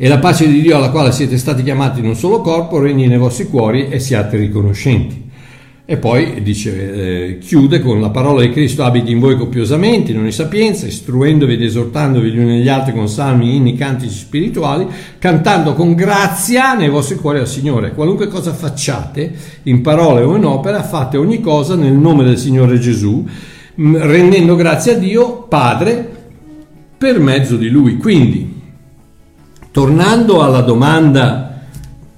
e 0.03 0.09
la 0.09 0.19
pace 0.19 0.49
di 0.49 0.61
Dio 0.61 0.79
alla 0.79 0.91
quale 0.91 1.13
siete 1.13 1.39
stati 1.39 1.63
chiamati 1.63 2.01
in 2.01 2.07
un 2.07 2.17
solo 2.17 2.41
corpo 2.41 2.81
regni 2.81 3.07
nei 3.07 3.19
vostri 3.19 3.47
cuori 3.47 3.89
e 3.89 4.01
siate 4.01 4.37
riconoscenti. 4.37 5.31
E 5.85 5.97
poi 5.97 6.43
dice, 6.43 7.29
eh, 7.29 7.39
chiude 7.39 7.79
con 7.79 8.01
la 8.01 8.11
parola 8.11 8.41
di 8.41 8.51
Cristo 8.51 8.83
abiti 8.83 9.13
in 9.13 9.21
voi 9.21 9.37
copiosamente, 9.37 10.11
in 10.11 10.19
ogni 10.19 10.33
sapienza, 10.33 10.89
istruendovi 10.89 11.53
ed 11.53 11.63
esortandovi 11.63 12.33
gli 12.33 12.39
uni 12.39 12.59
agli 12.59 12.69
altri 12.69 12.95
con 12.95 13.09
salmi, 13.09 13.55
inni, 13.55 13.77
cantici 13.77 14.17
spirituali, 14.17 14.89
cantando 15.21 15.73
con 15.75 15.95
grazia 15.95 16.75
nei 16.75 16.89
vostri 16.89 17.15
cuori 17.15 17.39
al 17.39 17.47
Signore. 17.47 17.93
Qualunque 17.93 18.27
cosa 18.27 18.53
facciate, 18.53 19.33
in 19.63 19.83
parole 19.83 20.23
o 20.23 20.35
in 20.35 20.45
opera, 20.45 20.83
fate 20.83 21.17
ogni 21.17 21.41
cosa 21.41 21.77
nel 21.77 21.93
nome 21.93 22.25
del 22.25 22.39
Signore 22.39 22.81
Gesù, 22.81 23.25
rendendo 23.77 24.57
grazie 24.57 24.95
a 24.95 24.99
Dio 24.99 25.43
Padre 25.43 26.11
per 26.99 27.21
mezzo 27.21 27.55
di 27.55 27.69
Lui. 27.69 27.99
Quindi, 27.99 28.52
Tornando 29.73 30.43
alla 30.43 30.61
domanda 30.61 31.63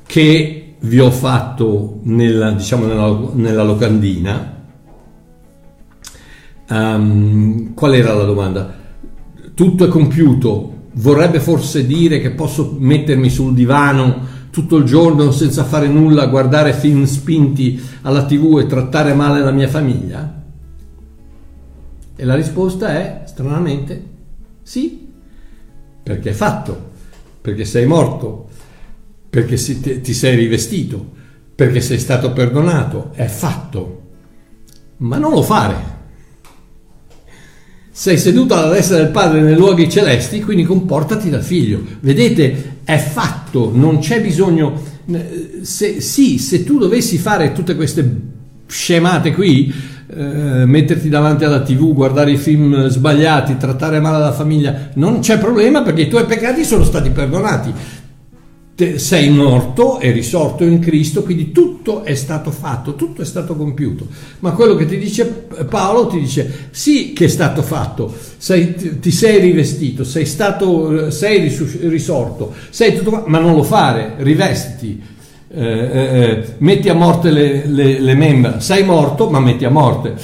che 0.04 0.74
vi 0.80 0.98
ho 0.98 1.12
fatto 1.12 2.00
nella, 2.02 2.50
diciamo 2.50 2.84
nella, 2.84 3.30
nella 3.34 3.62
locandina, 3.62 4.62
um, 6.68 7.72
qual 7.74 7.94
era 7.94 8.12
la 8.12 8.24
domanda? 8.24 8.74
Tutto 9.54 9.84
è 9.84 9.88
compiuto, 9.88 10.88
vorrebbe 10.94 11.38
forse 11.38 11.86
dire 11.86 12.18
che 12.18 12.32
posso 12.32 12.74
mettermi 12.76 13.30
sul 13.30 13.54
divano 13.54 14.32
tutto 14.50 14.76
il 14.78 14.84
giorno 14.84 15.30
senza 15.30 15.62
fare 15.62 15.86
nulla, 15.86 16.26
guardare 16.26 16.72
film 16.72 17.04
spinti 17.04 17.80
alla 18.02 18.24
tv 18.24 18.58
e 18.58 18.66
trattare 18.66 19.14
male 19.14 19.40
la 19.42 19.52
mia 19.52 19.68
famiglia? 19.68 20.42
E 22.16 22.24
la 22.24 22.34
risposta 22.34 22.88
è, 22.88 23.22
stranamente, 23.26 24.04
sì, 24.62 25.08
perché 26.02 26.30
è 26.30 26.34
fatto 26.34 26.90
perché 27.44 27.66
sei 27.66 27.84
morto, 27.84 28.48
perché 29.28 29.56
ti 30.00 30.14
sei 30.14 30.34
rivestito, 30.34 31.12
perché 31.54 31.82
sei 31.82 31.98
stato 31.98 32.32
perdonato, 32.32 33.10
è 33.12 33.26
fatto. 33.26 34.02
Ma 34.96 35.18
non 35.18 35.32
lo 35.32 35.42
fare. 35.42 35.76
Sei 37.90 38.16
seduto 38.16 38.54
alla 38.54 38.72
destra 38.72 38.96
del 38.96 39.10
Padre 39.10 39.42
nei 39.42 39.56
luoghi 39.56 39.90
celesti, 39.90 40.40
quindi 40.40 40.64
comportati 40.64 41.28
da 41.28 41.42
figlio. 41.42 41.82
Vedete, 42.00 42.78
è 42.82 42.96
fatto, 42.96 43.70
non 43.74 43.98
c'è 43.98 44.22
bisogno... 44.22 44.80
Se, 45.60 46.00
sì, 46.00 46.38
se 46.38 46.64
tu 46.64 46.78
dovessi 46.78 47.18
fare 47.18 47.52
tutte 47.52 47.74
queste 47.74 48.20
scemate 48.66 49.34
qui, 49.34 49.70
eh, 50.06 50.64
metterti 50.66 51.08
davanti 51.08 51.44
alla 51.44 51.62
tv, 51.62 51.92
guardare 51.94 52.32
i 52.32 52.36
film 52.36 52.88
sbagliati, 52.88 53.56
trattare 53.56 54.00
male 54.00 54.18
la 54.18 54.32
famiglia, 54.32 54.90
non 54.94 55.20
c'è 55.20 55.38
problema 55.38 55.82
perché 55.82 56.02
i 56.02 56.08
tuoi 56.08 56.24
peccati 56.24 56.64
sono 56.64 56.84
stati 56.84 57.10
perdonati. 57.10 57.72
Te, 58.76 58.98
sei 58.98 59.30
morto 59.30 60.00
e 60.00 60.10
risorto 60.10 60.64
in 60.64 60.80
Cristo, 60.80 61.22
quindi 61.22 61.52
tutto 61.52 62.02
è 62.02 62.16
stato 62.16 62.50
fatto, 62.50 62.96
tutto 62.96 63.22
è 63.22 63.24
stato 63.24 63.54
compiuto. 63.54 64.08
Ma 64.40 64.50
quello 64.50 64.74
che 64.74 64.84
ti 64.84 64.98
dice 64.98 65.26
Paolo 65.68 66.08
ti 66.08 66.18
dice 66.18 66.68
sì 66.72 67.12
che 67.12 67.26
è 67.26 67.28
stato 67.28 67.62
fatto, 67.62 68.12
sei, 68.36 68.98
ti, 68.98 69.10
sei 69.12 69.40
rivestito, 69.40 70.02
sei 70.02 70.26
stato, 70.26 71.10
sei 71.12 71.56
risorto, 71.82 72.52
sei 72.70 72.96
tutto, 72.96 73.22
ma 73.26 73.38
non 73.38 73.54
lo 73.54 73.62
fare, 73.62 74.14
rivestiti 74.18 75.12
eh, 75.54 76.22
eh, 76.22 76.44
metti 76.58 76.88
a 76.88 76.94
morte 76.94 77.30
le, 77.30 77.66
le, 77.66 78.00
le 78.00 78.14
membra, 78.14 78.60
sei 78.60 78.84
morto 78.84 79.30
ma 79.30 79.40
metti 79.40 79.64
a 79.64 79.70
morte, 79.70 80.14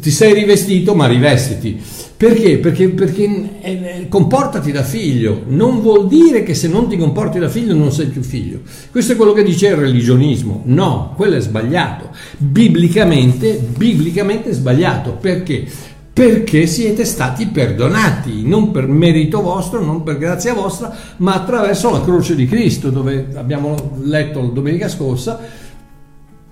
ti 0.00 0.10
sei 0.10 0.34
rivestito 0.34 0.94
ma 0.94 1.06
rivestiti. 1.06 1.80
Perché? 2.16 2.58
Perché, 2.58 2.88
perché 2.90 3.50
eh, 3.60 4.06
comportati 4.08 4.70
da 4.70 4.84
figlio, 4.84 5.42
non 5.48 5.80
vuol 5.80 6.06
dire 6.06 6.44
che 6.44 6.54
se 6.54 6.68
non 6.68 6.88
ti 6.88 6.96
comporti 6.96 7.40
da 7.40 7.48
figlio 7.48 7.74
non 7.74 7.90
sei 7.92 8.06
più 8.06 8.22
figlio. 8.22 8.60
Questo 8.90 9.12
è 9.12 9.16
quello 9.16 9.32
che 9.32 9.42
dice 9.42 9.66
il 9.66 9.74
religionismo. 9.74 10.62
No, 10.66 11.12
quello 11.16 11.34
è 11.34 11.40
sbagliato. 11.40 12.10
Biblicamente, 12.38 13.60
biblicamente 13.76 14.50
è 14.50 14.52
sbagliato. 14.52 15.18
Perché? 15.20 15.66
Perché 16.14 16.68
siete 16.68 17.04
stati 17.04 17.48
perdonati, 17.48 18.46
non 18.46 18.70
per 18.70 18.86
merito 18.86 19.42
vostro, 19.42 19.84
non 19.84 20.04
per 20.04 20.16
grazia 20.16 20.54
vostra, 20.54 20.94
ma 21.16 21.34
attraverso 21.34 21.90
la 21.90 22.02
croce 22.02 22.36
di 22.36 22.46
Cristo, 22.46 22.90
dove 22.90 23.30
abbiamo 23.34 23.96
letto 24.00 24.40
domenica 24.42 24.88
scorsa 24.88 25.40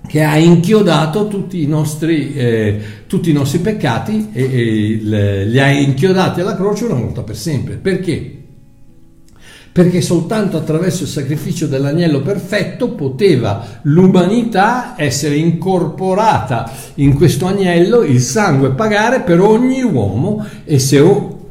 che 0.05 0.22
ha 0.25 0.37
inchiodato 0.37 1.29
tutti 1.29 1.62
i 1.62 1.66
nostri, 1.66 2.35
eh, 2.35 2.81
tutti 3.07 3.31
i 3.31 3.33
nostri 3.33 3.61
peccati 3.61 4.31
e, 4.33 4.42
e 4.42 5.44
li 5.46 5.61
ha 5.61 5.70
inchiodati 5.70 6.40
alla 6.40 6.57
croce 6.57 6.87
una 6.87 7.01
volta 7.01 7.22
per 7.22 7.37
sempre. 7.37 7.77
Perché? 7.77 8.41
Perché 9.72 10.02
soltanto 10.02 10.58
attraverso 10.58 11.04
il 11.04 11.08
sacrificio 11.08 11.66
dell'agnello 11.66 12.20
perfetto 12.20 12.90
poteva 12.90 13.64
l'umanità 13.82 14.94
essere 14.98 15.37
incorporata 15.37 16.70
in 16.96 17.14
questo 17.14 17.46
agnello, 17.46 18.02
il 18.02 18.20
sangue 18.20 18.72
pagare 18.72 19.20
per 19.20 19.40
ogni 19.40 19.82
uomo 19.82 20.46
e 20.64 20.78
se 20.78 21.00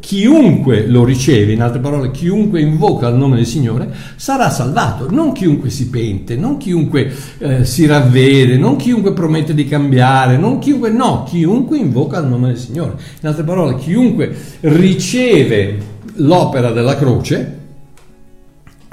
chiunque 0.01 0.87
lo 0.87 1.05
riceve, 1.05 1.53
in 1.53 1.61
altre 1.61 1.79
parole, 1.79 2.11
chiunque 2.11 2.59
invoca 2.59 3.07
il 3.07 3.15
nome 3.15 3.37
del 3.37 3.45
Signore, 3.45 3.89
sarà 4.17 4.49
salvato. 4.49 5.09
Non 5.09 5.31
chiunque 5.31 5.69
si 5.69 5.89
pente, 5.89 6.35
non 6.35 6.57
chiunque 6.57 7.09
eh, 7.37 7.63
si 7.63 7.85
ravvede, 7.85 8.57
non 8.57 8.75
chiunque 8.75 9.13
promette 9.13 9.53
di 9.53 9.65
cambiare, 9.65 10.37
non 10.37 10.59
chiunque, 10.59 10.89
no, 10.89 11.23
chiunque 11.23 11.77
invoca 11.77 12.19
il 12.19 12.27
nome 12.27 12.47
del 12.47 12.57
Signore. 12.57 12.95
In 13.21 13.27
altre 13.27 13.43
parole, 13.43 13.77
chiunque 13.77 14.35
riceve 14.61 15.77
l'opera 16.15 16.71
della 16.71 16.97
croce, 16.97 17.59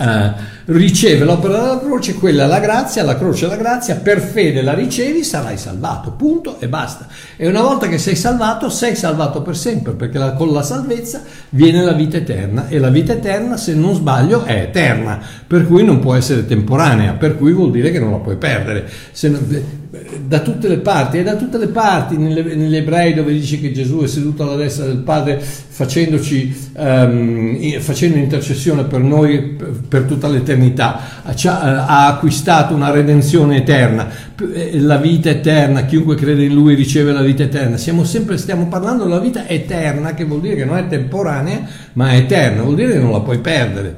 Uh, 0.01 0.33
riceve 0.67 1.25
l'opera 1.25 1.59
della 1.59 1.81
croce, 1.81 2.15
quella 2.15 2.45
è 2.45 2.47
la 2.47 2.61
grazia, 2.61 3.03
la 3.03 3.17
croce 3.17 3.47
è 3.47 3.49
la 3.49 3.57
grazia, 3.57 3.97
per 3.97 4.21
fede 4.21 4.63
la 4.63 4.73
ricevi, 4.73 5.25
sarai 5.25 5.59
salvato, 5.59 6.13
punto 6.13 6.61
e 6.61 6.69
basta. 6.69 7.09
E 7.37 7.49
una 7.49 7.63
volta 7.63 7.89
che 7.89 7.99
sei 7.99 8.15
salvato, 8.15 8.69
sei 8.69 8.95
salvato 8.95 9.43
per 9.43 9.57
sempre, 9.57 9.95
perché 9.95 10.19
la, 10.19 10.35
con 10.35 10.53
la 10.53 10.63
salvezza 10.63 11.23
viene 11.49 11.83
la 11.83 11.95
vita 11.95 12.17
eterna 12.17 12.69
e 12.69 12.79
la 12.79 12.91
vita 12.91 13.13
eterna, 13.13 13.57
se 13.57 13.75
non 13.75 13.97
sbaglio, 13.97 14.45
è 14.45 14.61
eterna, 14.61 15.19
per 15.45 15.67
cui 15.67 15.83
non 15.83 15.99
può 15.99 16.15
essere 16.15 16.47
temporanea, 16.47 17.15
per 17.15 17.37
cui 17.37 17.53
vuol 17.53 17.73
dire 17.73 17.91
che 17.91 17.99
non 17.99 18.13
la 18.13 18.19
puoi 18.19 18.37
perdere. 18.37 18.89
Non, 19.23 19.88
da 20.27 20.41
tutte 20.41 20.69
le 20.69 20.79
parti, 20.79 21.19
e 21.19 21.23
da 21.23 21.37
tutte 21.37 21.59
le 21.59 21.69
parti, 21.69 22.17
negli 22.17 22.77
ebrei 22.77 23.15
dove 23.15 23.33
dice 23.33 23.61
che 23.61 23.73
Gesù 23.73 24.01
è 24.01 24.07
seduto 24.07 24.43
alla 24.43 24.57
destra 24.57 24.87
del 24.87 24.99
Padre 24.99 25.41
facendoci, 25.41 26.71
um, 26.77 27.79
facendo 27.81 28.17
intercessione 28.17 28.85
per 28.85 29.01
noi 29.01 29.57
per 29.89 30.03
tutta 30.03 30.29
l'eternità, 30.29 31.23
ha 31.25 32.07
acquistato 32.07 32.75
una 32.75 32.91
redenzione 32.91 33.59
eterna, 33.59 34.09
eh, 34.53 34.81
la 34.81 34.97
vita 34.97 35.31
eterna, 35.31 35.85
chiunque 35.85 36.17
crede 36.17 36.45
in 36.45 36.55
Lui 36.55 36.75
riceve 36.75 37.13
la 37.13 37.23
vita 37.23 37.43
eterna. 37.43 37.77
Siamo 37.77 38.05
sempre, 38.05 38.39
stiamo 38.39 38.67
parlando 38.67 39.05
della 39.05 39.21
vita 39.21 39.47
eterna, 39.47 40.15
che 40.15 40.25
vuol 40.25 40.41
dire 40.41 40.57
che 40.57 40.65
non 40.65 40.77
è 40.77 40.87
temporanea, 40.87 41.67
ma 41.95 42.11
è 42.11 42.17
eterna, 42.17 42.63
vuol 42.63 42.75
dire 42.75 42.93
che 42.93 42.99
non 42.99 43.13
la 43.13 43.21
puoi 43.21 43.39
perdere. 43.39 43.97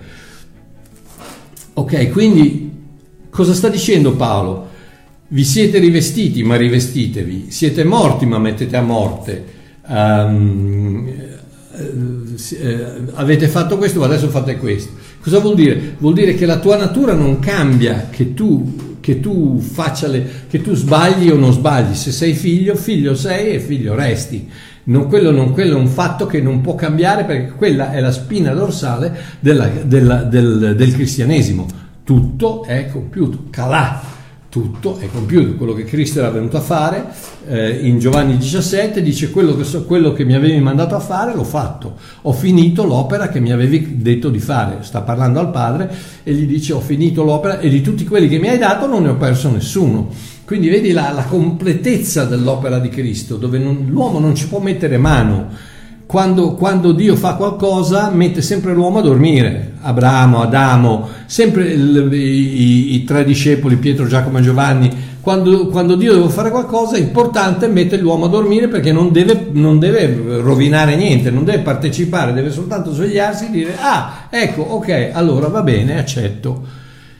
Ok, 1.73 2.11
quindi 2.11 2.71
cosa 3.31 3.55
sta 3.55 3.69
dicendo 3.69 4.15
Paolo? 4.17 4.70
Vi 5.33 5.45
siete 5.45 5.79
rivestiti, 5.79 6.43
ma 6.43 6.57
rivestitevi. 6.57 7.53
Siete 7.53 7.85
morti, 7.85 8.27
ma 8.27 8.41
mettete 8.41 8.77
a 8.77 8.83
morte. 8.83 9.45
Um, 9.87 11.09
avete 13.15 13.47
fatto 13.47 13.79
questo, 13.79 14.01
ma 14.01 14.07
adesso 14.07 14.29
fate 14.29 14.57
questo. 14.57 14.91
Cosa 15.21 15.39
vuol 15.39 15.55
dire? 15.55 15.95
Vuol 15.99 16.15
dire 16.15 16.35
che 16.35 16.47
la 16.47 16.59
tua 16.59 16.77
natura 16.77 17.15
non 17.15 17.39
cambia, 17.39 18.09
che 18.11 18.35
tu, 18.35 18.97
che 18.99 19.21
tu, 19.21 19.63
le, 20.07 20.27
che 20.49 20.61
tu 20.63 20.75
sbagli 20.75 21.31
o 21.31 21.37
non 21.37 21.53
sbagli. 21.53 21.95
Se 21.95 22.11
sei 22.11 22.35
figlio, 22.35 22.75
figlio 22.75 23.15
sei 23.15 23.55
e 23.55 23.61
figlio 23.61 23.95
resti. 23.95 24.49
Non, 24.85 25.07
quello, 25.07 25.31
non, 25.31 25.53
quello, 25.53 25.77
è 25.77 25.81
un 25.81 25.87
fatto 25.87 26.27
che 26.27 26.41
non 26.41 26.61
può 26.61 26.75
cambiare 26.75 27.23
perché 27.23 27.53
quella 27.53 27.93
è 27.93 28.01
la 28.01 28.11
spina 28.11 28.53
dorsale 28.53 29.17
della, 29.39 29.69
della, 29.69 30.25
del, 30.25 30.75
del 30.77 30.93
cristianesimo. 30.93 31.69
Tutto 32.03 32.65
è 32.65 32.89
compiuto. 32.91 33.45
Calà 33.51 34.19
tutto 34.51 34.99
è 34.99 35.09
compiuto, 35.11 35.55
quello 35.55 35.73
che 35.73 35.85
Cristo 35.85 36.19
era 36.19 36.29
venuto 36.29 36.57
a 36.57 36.61
fare, 36.61 37.07
eh, 37.47 37.87
in 37.87 38.01
Giovanni 38.01 38.37
17 38.37 39.01
dice 39.01 39.31
quello 39.31 39.57
che, 39.57 39.63
so, 39.63 39.85
quello 39.85 40.13
che 40.13 40.25
mi 40.25 40.35
avevi 40.35 40.59
mandato 40.59 40.97
a 40.97 41.01
fare 41.01 41.35
l'ho 41.35 41.45
fatto, 41.45 41.97
ho 42.23 42.33
finito 42.33 42.85
l'opera 42.85 43.29
che 43.29 43.39
mi 43.39 43.53
avevi 43.53 44.03
detto 44.03 44.29
di 44.29 44.41
fare, 44.41 44.79
sta 44.81 45.03
parlando 45.03 45.39
al 45.39 45.51
Padre 45.53 45.95
e 46.25 46.35
gli 46.35 46.47
dice 46.47 46.73
ho 46.73 46.81
finito 46.81 47.23
l'opera 47.23 47.61
e 47.61 47.69
di 47.69 47.81
tutti 47.81 48.05
quelli 48.05 48.29
che 48.29 48.41
mi 48.41 48.49
hai 48.49 48.59
dato 48.59 48.87
non 48.87 49.05
ne 49.05 49.11
ho 49.11 49.17
perso 49.17 49.51
nessuno. 49.51 50.09
Quindi 50.45 50.69
vedi 50.69 50.91
la, 50.91 51.13
la 51.13 51.23
completezza 51.23 52.25
dell'opera 52.25 52.81
di 52.81 52.89
Cristo, 52.89 53.37
dove 53.37 53.59
non, 53.59 53.87
l'uomo 53.89 54.19
non 54.19 54.35
ci 54.35 54.49
può 54.49 54.59
mettere 54.59 54.99
mano, 54.99 55.49
quando, 56.11 56.55
quando, 56.55 56.91
Dio 56.91 57.15
fa 57.15 57.35
qualcosa 57.35 58.11
mette 58.11 58.43
sempre 58.43 58.75
l'uomo 58.75 58.99
a 58.99 59.01
dormire, 59.01 59.75
Abramo, 59.83 60.43
Adamo, 60.43 61.09
sempre 61.27 61.69
il, 61.69 62.13
i, 62.13 62.95
i, 62.97 63.05
tre 63.05 63.25
discepoli, 63.25 63.77
Pietro, 63.77 64.09
Giacomo 64.09 64.39
e 64.39 64.43
Giovanni, 64.43 64.91
quando, 65.21 65.69
quando, 65.69 65.95
Dio 65.95 66.15
deve 66.15 66.29
fare 66.31 66.51
qualcosa 66.51 66.97
è 66.97 66.99
importante 66.99 67.69
mettere 67.69 68.03
l'uomo 68.03 68.25
a 68.25 68.29
dormire 68.29 68.67
perché 68.67 68.91
non 68.91 69.13
deve, 69.13 69.51
non 69.53 69.79
deve, 69.79 70.41
rovinare 70.41 70.97
niente, 70.97 71.31
non 71.31 71.45
deve 71.45 71.61
partecipare, 71.61 72.33
deve 72.33 72.51
soltanto 72.51 72.93
svegliarsi 72.93 73.47
e 73.47 73.51
dire 73.51 73.77
ah 73.79 74.27
ecco 74.31 74.63
ok 74.63 75.11
allora 75.13 75.47
va 75.47 75.63
bene 75.63 75.97
accetto. 75.97 76.67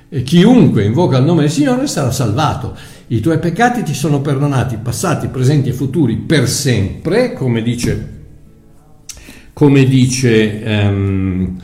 E 0.09 0.25
chiunque 0.25 0.83
invoca 0.83 1.19
il 1.19 1.25
nome 1.25 1.43
del 1.43 1.51
Signore 1.53 1.87
sarà 1.87 2.11
salvato. 2.11 2.77
I 3.07 3.21
tuoi 3.21 3.39
peccati 3.39 3.85
ti 3.85 3.95
sono 3.95 4.21
perdonati, 4.21 4.79
passati, 4.83 5.29
presenti 5.29 5.69
e 5.69 5.73
futuri 5.75 6.17
per 6.17 6.49
sempre, 6.49 7.35
come 7.35 7.63
dice 7.63 8.19
come 9.53 9.85
dice 9.85 10.63
um, 10.65 11.59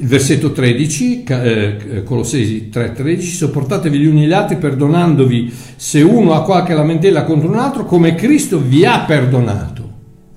il 0.00 0.06
versetto 0.06 0.50
13, 0.52 1.24
eh, 1.24 2.02
Colossesi 2.04 2.70
3:13, 2.72 3.20
sopportatevi 3.20 3.98
gli 3.98 4.06
uni 4.06 4.26
gli 4.26 4.32
altri 4.32 4.56
perdonandovi 4.56 5.52
se 5.76 6.00
uno 6.00 6.32
ha 6.32 6.42
qualche 6.42 6.72
lamentela 6.72 7.24
contro 7.24 7.50
un 7.50 7.56
altro, 7.56 7.84
come 7.84 8.14
Cristo 8.14 8.58
vi 8.58 8.86
ha 8.86 9.00
perdonato. 9.00 9.88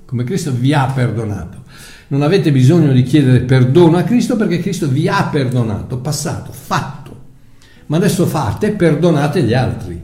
Come 0.04 0.24
Cristo 0.24 0.52
vi 0.52 0.74
ha 0.74 0.92
perdonato. 0.94 1.62
Non 2.08 2.20
avete 2.20 2.52
bisogno 2.52 2.92
di 2.92 3.02
chiedere 3.02 3.40
perdono 3.40 3.96
a 3.96 4.02
Cristo 4.02 4.36
perché 4.36 4.58
Cristo 4.58 4.86
vi 4.86 5.08
ha 5.08 5.28
perdonato, 5.32 5.98
passato, 5.98 6.52
fatto. 6.52 7.22
Ma 7.86 7.96
adesso 7.96 8.26
fate, 8.26 8.72
perdonate 8.72 9.42
gli 9.42 9.54
altri. 9.54 10.00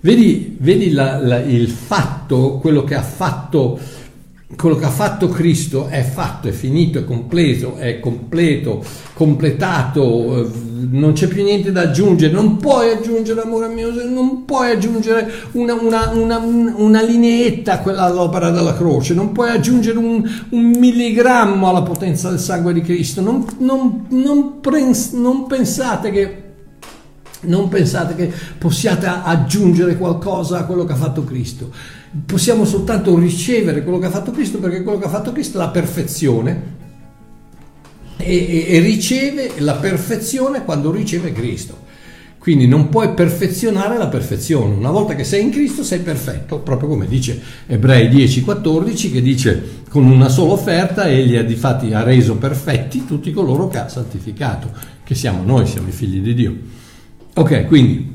Vedi, 0.00 0.56
vedi 0.60 0.90
la, 0.90 1.18
la, 1.18 1.40
il 1.40 1.68
fatto, 1.68 2.58
quello 2.58 2.84
che 2.84 2.94
ha 2.94 3.02
fatto 3.02 3.78
quello 4.56 4.76
che 4.76 4.84
ha 4.84 4.90
fatto 4.90 5.28
Cristo 5.28 5.88
è 5.88 6.02
fatto, 6.02 6.48
è 6.48 6.52
finito, 6.52 6.98
è 6.98 7.04
completo, 7.04 7.76
è 7.76 8.00
completo, 8.00 8.84
completato, 9.14 10.40
eh, 10.40 10.50
non 10.90 11.12
c'è 11.12 11.26
più 11.26 11.42
niente 11.42 11.72
da 11.72 11.82
aggiungere, 11.82 12.32
non 12.32 12.58
puoi 12.58 12.90
aggiungere, 12.90 13.40
amore 13.40 13.68
mio, 13.68 13.90
non 14.08 14.44
puoi 14.44 14.70
aggiungere 14.70 15.30
una, 15.52 15.74
una, 15.74 16.10
una, 16.10 16.38
una 16.38 17.02
lineetta 17.02 17.74
a 17.74 17.78
quella 17.80 18.02
all'opera 18.02 18.50
della 18.50 18.74
croce, 18.74 19.14
non 19.14 19.32
puoi 19.32 19.50
aggiungere 19.50 19.98
un, 19.98 20.22
un 20.50 20.64
milligrammo 20.78 21.68
alla 21.68 21.82
potenza 21.82 22.28
del 22.28 22.38
sangue 22.38 22.72
di 22.72 22.82
Cristo, 22.82 23.20
non, 23.20 23.44
non, 23.58 24.06
non, 24.10 24.60
prens, 24.60 25.12
non 25.12 25.46
pensate 25.46 26.10
che 26.10 26.40
non 27.44 27.68
pensate 27.68 28.14
che 28.14 28.30
possiate 28.56 29.06
aggiungere 29.06 29.96
qualcosa 29.96 30.58
a 30.58 30.64
quello 30.64 30.84
che 30.84 30.92
ha 30.92 30.96
fatto 30.96 31.24
Cristo 31.24 31.70
possiamo 32.26 32.64
soltanto 32.64 33.18
ricevere 33.18 33.82
quello 33.82 33.98
che 33.98 34.06
ha 34.06 34.10
fatto 34.10 34.32
Cristo 34.32 34.58
perché 34.58 34.82
quello 34.82 34.98
che 34.98 35.06
ha 35.06 35.10
fatto 35.10 35.32
Cristo 35.32 35.58
è 35.58 35.60
la 35.60 35.70
perfezione 35.70 36.80
e, 38.18 38.36
e, 38.36 38.66
e 38.68 38.78
riceve 38.80 39.52
la 39.58 39.74
perfezione 39.74 40.64
quando 40.64 40.90
riceve 40.90 41.32
Cristo. 41.32 41.90
Quindi 42.38 42.66
non 42.66 42.88
puoi 42.88 43.14
perfezionare 43.14 43.96
la 43.96 44.08
perfezione. 44.08 44.74
Una 44.74 44.90
volta 44.90 45.14
che 45.14 45.22
sei 45.22 45.42
in 45.42 45.50
Cristo 45.50 45.84
sei 45.84 46.00
perfetto, 46.00 46.58
proprio 46.58 46.88
come 46.88 47.06
dice 47.06 47.40
Ebrei 47.68 48.08
10:14 48.08 49.12
che 49.12 49.22
dice 49.22 49.62
con 49.88 50.04
una 50.04 50.28
sola 50.28 50.54
offerta 50.54 51.08
egli 51.08 51.36
ha 51.36 51.44
di 51.44 51.54
fatti 51.54 51.92
ha 51.94 52.02
reso 52.02 52.36
perfetti 52.36 53.04
tutti 53.06 53.30
coloro 53.30 53.68
che 53.68 53.78
ha 53.78 53.88
santificato, 53.88 54.72
che 55.04 55.14
siamo 55.14 55.44
noi, 55.44 55.66
siamo 55.66 55.86
i 55.86 55.92
figli 55.92 56.18
di 56.20 56.34
Dio. 56.34 56.56
Ok, 57.34 57.66
quindi 57.68 58.12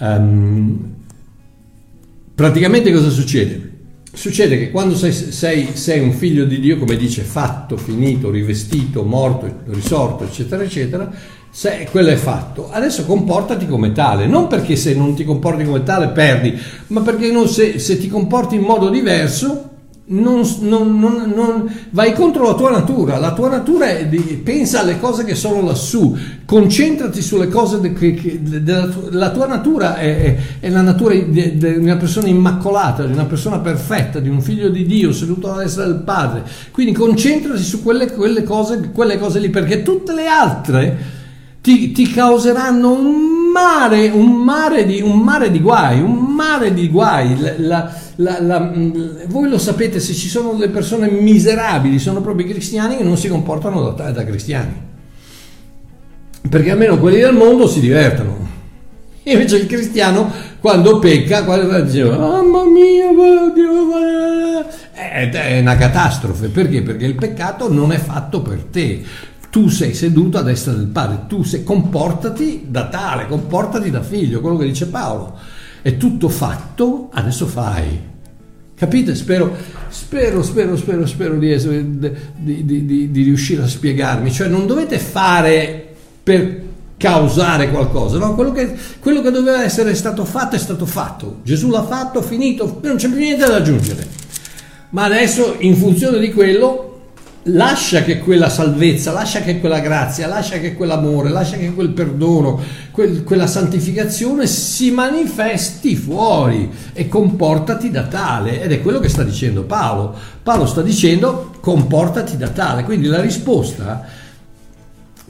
um, 0.00 0.98
Praticamente 2.40 2.90
cosa 2.90 3.10
succede? 3.10 3.70
Succede 4.14 4.56
che 4.56 4.70
quando 4.70 4.96
sei, 4.96 5.12
sei, 5.12 5.72
sei, 5.74 6.00
un 6.00 6.14
figlio 6.14 6.46
di 6.46 6.58
Dio, 6.58 6.78
come 6.78 6.96
dice, 6.96 7.20
fatto, 7.20 7.76
finito, 7.76 8.30
rivestito, 8.30 9.04
morto, 9.04 9.56
risorto, 9.66 10.24
eccetera, 10.24 10.62
eccetera, 10.62 11.12
Se 11.50 11.86
quello 11.90 12.08
è 12.08 12.14
fatto, 12.14 12.70
adesso 12.70 13.04
comportati 13.04 13.66
come 13.66 13.92
tale, 13.92 14.26
non 14.26 14.46
perché 14.46 14.74
se 14.74 14.94
non 14.94 15.14
ti 15.14 15.22
comporti 15.22 15.64
come 15.64 15.82
tale 15.82 16.08
perdi, 16.08 16.58
ma 16.86 17.02
perché 17.02 17.30
non, 17.30 17.46
se, 17.46 17.78
se 17.78 17.98
ti 17.98 18.08
comporti 18.08 18.54
in 18.54 18.62
modo 18.62 18.88
diverso 18.88 19.68
non, 20.10 20.42
non, 20.60 20.98
non, 20.98 21.32
non, 21.34 21.72
vai 21.90 22.12
contro 22.14 22.44
la 22.44 22.54
tua 22.54 22.70
natura, 22.70 23.18
la 23.18 23.32
tua 23.32 23.48
natura 23.48 23.90
è 23.90 24.06
di, 24.06 24.18
pensa 24.42 24.80
alle 24.80 24.98
cose 24.98 25.24
che 25.24 25.34
sono 25.34 25.62
lassù, 25.62 26.16
concentrati 26.44 27.22
sulle 27.22 27.48
cose 27.48 27.80
de, 27.80 27.92
che, 27.92 28.40
della 28.42 28.88
la 29.10 29.30
tua 29.30 29.46
natura 29.46 29.96
è, 29.96 30.22
è, 30.22 30.36
è 30.60 30.68
la 30.68 30.80
natura 30.80 31.14
di, 31.14 31.56
di, 31.56 31.64
una 31.76 31.96
persona 31.96 32.26
immacolata, 32.26 33.04
di 33.04 33.12
una 33.12 33.26
persona 33.26 33.60
perfetta, 33.60 34.18
di 34.18 34.28
un 34.28 34.40
figlio 34.40 34.68
di 34.68 34.84
Dio 34.84 35.12
seduto 35.12 35.52
alla 35.52 35.62
destra 35.62 35.84
del 35.84 36.02
Padre, 36.02 36.42
quindi 36.72 36.92
concentrati 36.92 37.62
su 37.62 37.82
quelle, 37.82 38.10
quelle, 38.10 38.42
cose, 38.42 38.90
quelle 38.92 39.16
cose 39.16 39.38
lì 39.38 39.48
perché 39.48 39.82
tutte 39.82 40.12
le 40.12 40.26
altre 40.26 40.98
ti, 41.60 41.92
ti 41.92 42.10
causeranno 42.10 42.90
un 42.90 43.50
mare, 43.52 44.08
un 44.08 44.32
mare, 44.32 44.86
di, 44.86 45.00
un 45.00 45.18
mare 45.18 45.50
di 45.50 45.60
guai, 45.60 46.00
un 46.00 46.34
mare 46.34 46.72
di 46.72 46.88
guai. 46.88 47.38
La, 47.38 47.52
la, 47.58 47.94
la, 48.20 48.40
la, 48.40 48.60
mm, 48.60 49.24
voi 49.28 49.48
lo 49.48 49.58
sapete, 49.58 50.00
se 50.00 50.12
ci 50.14 50.28
sono 50.28 50.52
delle 50.52 50.70
persone 50.70 51.10
miserabili, 51.10 51.98
sono 51.98 52.20
proprio 52.20 52.46
i 52.46 52.50
cristiani 52.50 52.96
che 52.96 53.04
non 53.04 53.16
si 53.16 53.28
comportano 53.28 53.90
da, 53.90 54.10
da 54.10 54.24
cristiani. 54.24 54.88
Perché 56.48 56.70
almeno 56.70 56.98
quelli 56.98 57.20
del 57.20 57.34
mondo 57.34 57.66
si 57.66 57.80
divertono. 57.80 58.48
Invece 59.22 59.56
il 59.56 59.66
cristiano 59.66 60.30
quando 60.60 60.98
pecca, 60.98 61.44
quando 61.44 61.80
dice 61.82 62.04
mamma 62.04 62.64
mia, 62.64 63.10
Dio, 63.54 63.94
è 64.94 65.60
una 65.60 65.76
catastrofe. 65.76 66.48
Perché? 66.48 66.82
Perché 66.82 67.04
il 67.04 67.14
peccato 67.14 67.70
non 67.70 67.92
è 67.92 67.98
fatto 67.98 68.40
per 68.40 68.64
te 68.70 69.02
tu 69.50 69.68
sei 69.68 69.94
seduto 69.94 70.38
a 70.38 70.42
destra 70.42 70.72
del 70.72 70.86
padre, 70.86 71.24
tu 71.26 71.42
sei, 71.42 71.64
comportati 71.64 72.66
da 72.68 72.86
tale, 72.86 73.26
comportati 73.26 73.90
da 73.90 74.00
figlio, 74.00 74.40
quello 74.40 74.56
che 74.56 74.66
dice 74.66 74.86
Paolo. 74.86 75.36
È 75.82 75.96
tutto 75.96 76.28
fatto, 76.28 77.08
adesso 77.12 77.46
fai. 77.46 78.08
Capite? 78.74 79.14
Spero, 79.14 79.54
spero, 79.88 80.42
spero, 80.42 80.76
spero, 80.76 81.06
spero 81.06 81.38
di, 81.38 81.52
essere, 81.52 81.84
di, 81.86 82.64
di, 82.64 83.10
di, 83.10 83.22
riuscire 83.22 83.62
a 83.62 83.68
spiegarmi. 83.68 84.32
Cioè 84.32 84.48
non 84.48 84.66
dovete 84.66 84.98
fare 84.98 85.86
per 86.22 86.62
causare 86.96 87.70
qualcosa, 87.70 88.18
no? 88.18 88.34
quello, 88.34 88.52
che, 88.52 88.74
quello 88.98 89.22
che 89.22 89.30
doveva 89.30 89.64
essere 89.64 89.94
stato 89.94 90.24
fatto 90.24 90.56
è 90.56 90.58
stato 90.58 90.86
fatto. 90.86 91.40
Gesù 91.42 91.70
l'ha 91.70 91.84
fatto, 91.84 92.22
finito, 92.22 92.80
non 92.82 92.96
c'è 92.96 93.08
più 93.08 93.18
niente 93.18 93.46
da 93.46 93.56
aggiungere. 93.56 94.06
Ma 94.90 95.04
adesso, 95.04 95.56
in 95.58 95.76
funzione 95.76 96.18
di 96.18 96.32
quello, 96.32 96.89
lascia 97.52 98.02
che 98.02 98.18
quella 98.18 98.48
salvezza, 98.48 99.12
lascia 99.12 99.40
che 99.40 99.60
quella 99.60 99.80
grazia, 99.80 100.26
lascia 100.26 100.58
che 100.58 100.74
quell'amore, 100.74 101.30
lascia 101.30 101.56
che 101.56 101.72
quel 101.72 101.90
perdono, 101.90 102.60
quel, 102.90 103.22
quella 103.24 103.46
santificazione 103.46 104.46
si 104.46 104.90
manifesti 104.90 105.96
fuori 105.96 106.70
e 106.92 107.08
comportati 107.08 107.90
da 107.90 108.04
tale. 108.04 108.62
Ed 108.62 108.72
è 108.72 108.80
quello 108.80 108.98
che 108.98 109.08
sta 109.08 109.22
dicendo 109.22 109.62
Paolo. 109.62 110.14
Paolo 110.42 110.66
sta 110.66 110.82
dicendo 110.82 111.52
comportati 111.60 112.36
da 112.36 112.48
tale. 112.48 112.84
Quindi 112.84 113.06
la 113.06 113.20
risposta, 113.20 114.04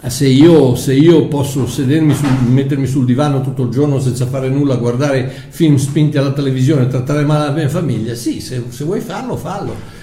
se 0.06 0.26
io, 0.26 0.74
se 0.76 0.94
io 0.94 1.26
posso 1.28 1.66
sedermi, 1.66 2.14
sul, 2.14 2.28
mettermi 2.48 2.86
sul 2.86 3.04
divano 3.04 3.40
tutto 3.42 3.64
il 3.64 3.70
giorno 3.70 4.00
senza 4.00 4.26
fare 4.26 4.48
nulla, 4.48 4.76
guardare 4.76 5.30
film 5.48 5.76
spinti 5.76 6.18
alla 6.18 6.32
televisione, 6.32 6.88
trattare 6.88 7.24
male 7.24 7.46
la 7.46 7.52
mia 7.52 7.68
famiglia, 7.68 8.14
sì, 8.14 8.40
se, 8.40 8.64
se 8.68 8.84
vuoi 8.84 9.00
farlo, 9.00 9.36
fallo 9.36 9.98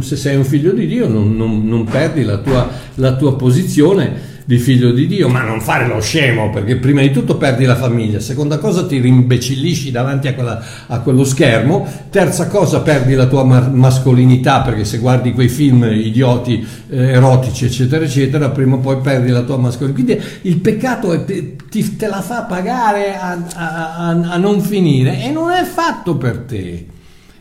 se 0.00 0.16
sei 0.16 0.36
un 0.36 0.44
figlio 0.44 0.72
di 0.72 0.86
Dio 0.86 1.08
non, 1.08 1.34
non, 1.36 1.66
non 1.66 1.84
perdi 1.84 2.22
la 2.22 2.38
tua, 2.38 2.68
la 2.96 3.16
tua, 3.16 3.34
posizione 3.36 4.32
di 4.44 4.58
figlio 4.58 4.92
di 4.92 5.06
Dio, 5.06 5.30
ma 5.30 5.42
non 5.42 5.62
fare 5.62 5.86
lo 5.86 5.98
scemo 6.02 6.50
perché 6.50 6.76
prima 6.76 7.00
di 7.00 7.10
tutto 7.10 7.38
perdi 7.38 7.64
la 7.64 7.76
famiglia, 7.76 8.20
seconda 8.20 8.58
cosa 8.58 8.84
ti 8.84 9.00
rimbecillisci 9.00 9.90
davanti 9.90 10.28
a, 10.28 10.34
quella, 10.34 10.62
a 10.86 11.00
quello 11.00 11.24
schermo, 11.24 11.86
terza 12.10 12.46
cosa 12.48 12.82
perdi 12.82 13.14
la 13.14 13.24
tua 13.24 13.42
mascolinità 13.42 14.60
perché 14.60 14.84
se 14.84 14.98
guardi 14.98 15.32
quei 15.32 15.48
film 15.48 15.84
idioti, 15.84 16.66
eh, 16.90 17.12
erotici 17.12 17.64
eccetera 17.64 18.04
eccetera, 18.04 18.50
prima 18.50 18.74
o 18.74 18.80
poi 18.80 18.98
perdi 18.98 19.30
la 19.30 19.42
tua 19.42 19.56
mascolinità. 19.56 20.02
Quindi 20.02 20.22
il 20.42 20.58
peccato 20.58 21.12
è, 21.12 21.24
ti, 21.24 21.96
te 21.96 22.06
la 22.06 22.20
fa 22.20 22.42
pagare 22.42 23.16
a, 23.16 23.42
a, 23.54 24.08
a 24.08 24.36
non 24.36 24.60
finire 24.60 25.22
e 25.22 25.30
non 25.30 25.52
è 25.52 25.64
fatto 25.64 26.18
per 26.18 26.40
te 26.40 26.92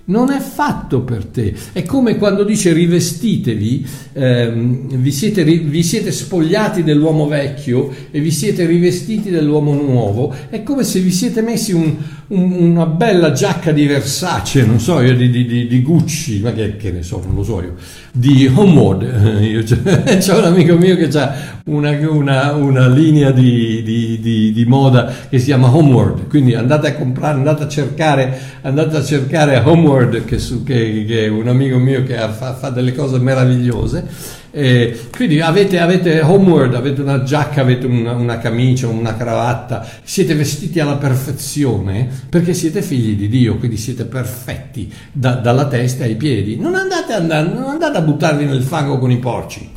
non 0.06 0.32
è 0.32 0.40
fatto 0.40 1.02
per 1.02 1.26
te. 1.26 1.54
È 1.72 1.84
come 1.84 2.18
quando 2.18 2.44
dice 2.44 2.74
rivestitevi, 2.74 3.88
ehm, 4.14 4.98
vi, 4.98 5.12
siete, 5.12 5.44
vi, 5.44 5.84
siete, 5.84 6.12
spogliati 6.12 6.84
dell'uomo 6.84 7.28
vecchio 7.28 7.90
e 8.12 8.20
vi 8.20 8.32
siete 8.32 8.66
rivestiti 8.66 9.30
dell'uomo 9.30 9.74
nuovo. 9.74 10.34
È 10.50 10.62
come 10.64 10.84
se 10.84 11.00
vi 11.00 11.12
siete 11.12 11.42
messi 11.42 11.72
un, 11.72 11.96
un, 12.28 12.52
una 12.52 12.86
bella 12.86 13.32
giacca 13.32 13.72
di 13.72 13.86
Versace, 13.86 14.66
non 14.66 14.80
so 14.80 15.00
io, 15.00 15.16
di, 15.16 15.30
di, 15.30 15.46
di 15.46 15.82
Gucci, 15.82 16.42
ma 16.42 16.52
che, 16.52 16.76
che, 16.76 16.92
ne 16.92 17.04
so, 17.04 17.22
non 17.26 17.36
lo 17.36 17.44
so 17.44 17.62
io, 17.62 17.76
di 18.12 18.52
Homeward. 18.54 19.62
C'è 20.20 20.38
un 20.38 20.44
amico 20.44 20.76
mio 20.76 20.98
che 20.98 21.08
ha 21.18 21.62
una, 21.66 21.92
una, 22.10 22.52
una, 22.54 22.88
linea 22.90 23.32
di, 23.32 23.82
di, 23.84 24.66
moda 24.68 25.14
che 25.30 25.40
si 25.40 25.46
chiama 25.46 25.74
Homeward, 25.74 26.28
quindi 26.28 26.56
andate 26.56 26.88
a 26.88 26.96
comprare, 26.96 27.38
andate 27.38 27.64
a 27.64 27.68
cercare, 27.70 28.38
andate 28.62 28.98
a 28.98 29.04
cercare 29.04 29.62
Homeward 29.64 29.93
Word, 29.94 30.26
che, 30.26 30.38
che, 30.38 31.06
che, 31.06 31.26
è 31.26 31.28
un 31.28 31.48
amico 31.48 31.78
mio 31.78 32.04
che 32.04 32.16
fa, 32.16 32.54
fa 32.54 32.70
delle 32.70 32.96
cose 32.96 33.20
meravigliose. 33.20 34.42
Eh, 34.50 35.08
quindi 35.16 35.40
avete, 35.40 35.80
avete 35.80 36.22
homework, 36.22 36.76
avete 36.76 37.02
una 37.02 37.24
giacca, 37.24 37.62
avete 37.62 37.86
una, 37.86 38.14
una, 38.14 38.38
camicia, 38.40 38.88
una 38.88 39.16
cravatta, 39.16 39.86
siete 40.04 40.36
vestiti 40.36 40.80
alla 40.80 40.98
perfezione 40.98 42.08
perché 42.30 42.54
siete 42.54 42.82
figli 42.82 43.16
di 43.16 43.28
Dio, 43.30 43.58
quindi 43.58 43.78
siete 43.78 44.06
perfetti 44.06 44.92
da, 45.12 45.36
dalla 45.36 45.68
testa 45.68 46.04
ai 46.04 46.16
piedi. 46.16 46.58
Non 46.58 46.76
andate, 46.76 47.14
andare, 47.14 47.48
non 47.48 47.64
andate 47.64 47.98
a 47.98 48.02
buttarvi 48.02 48.46
nel 48.46 48.64
fango 48.64 48.98
con 48.98 49.12
i 49.12 49.18
porci. 49.18 49.70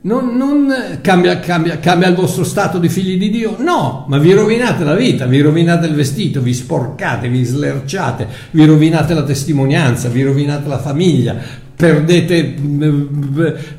Non, 0.00 0.36
non 0.36 0.72
cambia, 1.00 1.40
cambia, 1.40 1.80
cambia, 1.80 2.06
il 2.06 2.14
vostro 2.14 2.44
stato 2.44 2.78
di 2.78 2.88
figli 2.88 3.18
di 3.18 3.30
Dio? 3.30 3.56
No, 3.58 4.06
ma 4.08 4.18
vi 4.18 4.32
rovinate 4.32 4.84
la 4.84 4.94
vita, 4.94 5.26
vi 5.26 5.40
rovinate 5.40 5.86
il 5.86 5.94
vestito, 5.94 6.40
vi 6.40 6.54
sporcate, 6.54 7.28
vi 7.28 7.42
slerciate, 7.42 8.28
vi 8.52 8.64
rovinate 8.64 9.12
la 9.12 9.24
testimonianza, 9.24 10.08
vi 10.08 10.22
rovinate 10.22 10.68
la 10.68 10.78
famiglia, 10.78 11.34
perdete, 11.74 12.54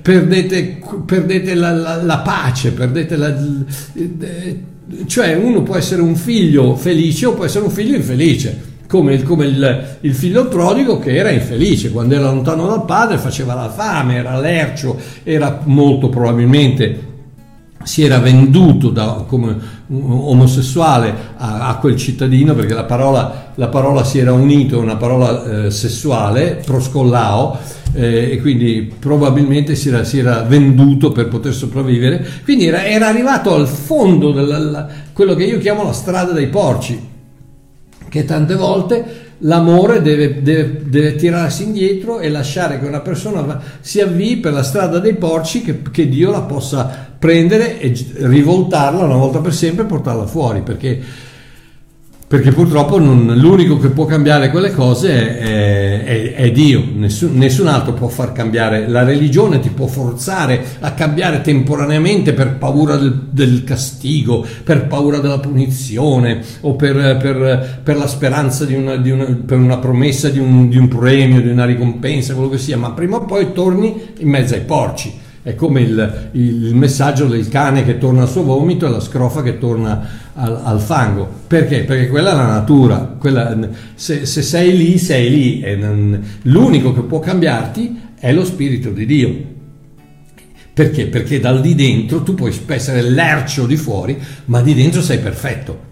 perdete, 0.02 0.82
perdete 1.06 1.54
la, 1.54 1.72
la, 1.72 2.04
la, 2.04 2.18
pace, 2.18 2.74
perdete 2.74 3.16
la... 3.16 3.34
Cioè 5.06 5.36
uno 5.36 5.64
può 5.64 5.78
essere 5.78 6.02
un 6.02 6.18
figlio 6.18 6.76
felice 6.76 7.28
o 7.28 7.34
può 7.34 7.46
essere 7.46 7.64
un 7.64 7.72
figlio 7.72 7.96
infelice 7.96 8.70
come, 8.89 9.13
il, 9.13 9.21
come 9.21 9.45
il, 9.45 9.97
il, 10.02 10.15
figlio 10.15 10.47
prodigo 10.47 10.97
che 10.97 11.15
era 11.15 11.30
infelice, 11.30 11.91
quando 11.91 12.15
era 12.15 12.32
lontano 12.32 12.65
dal 12.65 12.86
padre 12.86 13.19
faceva 13.19 13.54
la 13.54 13.69
fame, 13.69 14.15
era 14.15 14.39
lercio, 14.39 14.97
era 15.23 15.62
molto 15.65 16.10
probabilmente 16.10 17.06
si 17.84 18.04
era 18.04 18.17
venduto 18.17 18.89
da, 18.89 19.25
come 19.28 19.56
omosessuale 19.89 21.13
a, 21.38 21.67
a, 21.67 21.75
quel 21.78 21.95
cittadino 21.95 22.56
perché 22.56 22.73
la 22.73 22.84
parola, 22.84 23.52
la 23.56 23.67
parola 23.67 24.04
si 24.04 24.17
era 24.17 24.34
unito 24.34 24.80
a 24.80 24.82
una 24.82 24.95
parola 24.95 25.65
eh, 25.65 25.71
sessuale, 25.71 26.60
proscollao, 26.65 27.58
eh, 27.93 28.32
e 28.32 28.41
quindi 28.41 28.91
probabilmente 28.97 29.75
si 29.75 29.89
era, 29.89 30.04
si 30.04 30.17
era, 30.17 30.41
venduto 30.41 31.12
per 31.12 31.28
poter 31.28 31.54
sopravvivere, 31.54 32.25
quindi 32.43 32.65
era, 32.65 32.84
era 32.86 33.08
arrivato 33.08 33.54
al 33.54 33.67
fondo 33.67 34.32
di 34.32 34.86
quello 35.13 35.36
che 35.36 35.43
io 35.43 35.60
chiamo 35.60 35.84
la 35.84 35.93
strada 35.93 36.32
dei 36.32 36.47
porci 36.47 37.17
che 38.10 38.26
tante 38.26 38.56
volte 38.56 39.28
l'amore 39.39 40.02
deve, 40.02 40.41
deve, 40.41 40.82
deve, 40.84 41.15
tirarsi 41.15 41.63
indietro 41.63 42.19
e 42.19 42.30
lasciare 42.30 42.80
che 42.80 42.86
una 42.86 43.00
persona 43.00 43.62
si 43.80 44.02
avvii 44.02 44.38
per 44.38 44.52
la 44.52 44.63
strada 44.63 45.00
dei 45.00 45.15
porci 45.15 45.62
che, 45.62 45.82
che 45.91 46.10
Dio 46.10 46.32
la 46.32 46.41
possa 46.41 47.08
prendere 47.17 47.80
e 47.80 47.93
rivoltarla 48.17 49.04
una 49.04 49.15
volta 49.15 49.39
per 49.39 49.54
sempre 49.54 49.84
e 49.84 49.88
portarla 49.88 50.26
fuori 50.26 50.62
perché 50.62 51.00
perché 52.30 52.52
purtroppo 52.52 53.00
non, 53.00 53.34
l'unico 53.38 53.80
che 53.80 53.89
può 53.89 54.06
cambiare 54.06 54.52
quelle 54.52 54.72
cose 54.72 55.39
è, 55.39 56.04
è, 56.04 56.34
è 56.36 56.52
Dio, 56.52 56.84
nessun, 56.94 57.36
nessun, 57.36 57.65
altro 57.65 57.94
può 57.94 58.08
far 58.08 58.34
cambiare, 58.34 58.88
la 58.88 59.02
religione 59.02 59.60
ti 59.60 59.69
può 59.69 59.88
forzare 59.88 60.63
a 60.82 60.92
cambiare 60.92 61.42
temporaneamente 61.42 62.34
per 62.34 62.58
paura 62.58 62.98
del, 62.98 63.30
del 63.32 63.63
castigo, 63.63 64.46
per 64.63 64.86
paura 64.86 65.17
della 65.17 65.40
punizione 65.40 66.42
o 66.62 66.75
per, 66.75 67.17
per, 67.17 67.80
per 67.82 67.98
la 67.98 68.08
speranza 68.08 68.63
di 68.63 68.75
una, 68.75 68.98
di 68.98 69.10
una, 69.10 69.25
per 69.44 69.58
una 69.58 69.77
promessa 69.77 70.30
di 70.30 70.38
un, 70.38 70.69
di 70.69 70.77
un 70.77 70.88
premio, 70.88 71.42
di 71.42 71.50
una 71.50 71.65
ricompensa, 71.65 72.36
quello 72.36 72.50
che 72.50 72.60
sia, 72.60 72.77
ma 72.77 72.92
prima 72.92 73.15
o 73.15 73.25
poi 73.25 73.54
torni 73.54 74.12
in 74.19 74.30
mezzo 74.30 74.54
ai 74.54 74.62
porci. 74.62 75.27
È 75.50 75.56
come 75.56 75.81
il, 75.81 76.29
il, 76.33 76.75
messaggio 76.75 77.25
del 77.25 77.47
cane 77.47 77.83
che 77.83 77.97
torna 77.97 78.21
al 78.21 78.29
suo 78.29 78.43
vomito 78.43 78.85
e 78.85 78.89
la 78.89 79.00
scrofa 79.00 79.41
che 79.41 79.58
torna 79.58 80.08
al, 80.35 80.62
al 80.63 80.79
fango. 80.79 81.27
Perché? 81.47 81.85
Perché 81.85 82.08
quella 82.08 82.33
è 82.33 82.35
la 82.35 82.45
natura. 82.45 83.15
Quella, 83.17 83.58
se, 83.95 84.27
se, 84.27 84.43
sei 84.43 84.77
lì, 84.77 85.00
sei 85.00 85.29
lì. 85.31 85.75
Non, 85.75 86.23
l'unico 86.43 86.93
che 86.93 87.02
può 87.02 87.17
cambiarti 87.17 88.00
è 88.19 88.31
lo 88.31 88.45
Spirito 88.45 88.91
di 88.91 89.08
Dio. 89.08 89.35
Perché? 90.71 91.08
Perché 91.08 91.39
dal 91.39 91.62
di 91.62 91.73
dentro 91.73 92.21
tu 92.21 92.35
puoi 92.35 92.56
essere 92.67 93.02
lercio 93.02 93.65
di 93.65 93.75
fuori, 93.75 94.19
ma 94.45 94.62
di 94.62 94.75
dentro 94.75 95.02
sei 95.02 95.17
perfetto 95.17 95.88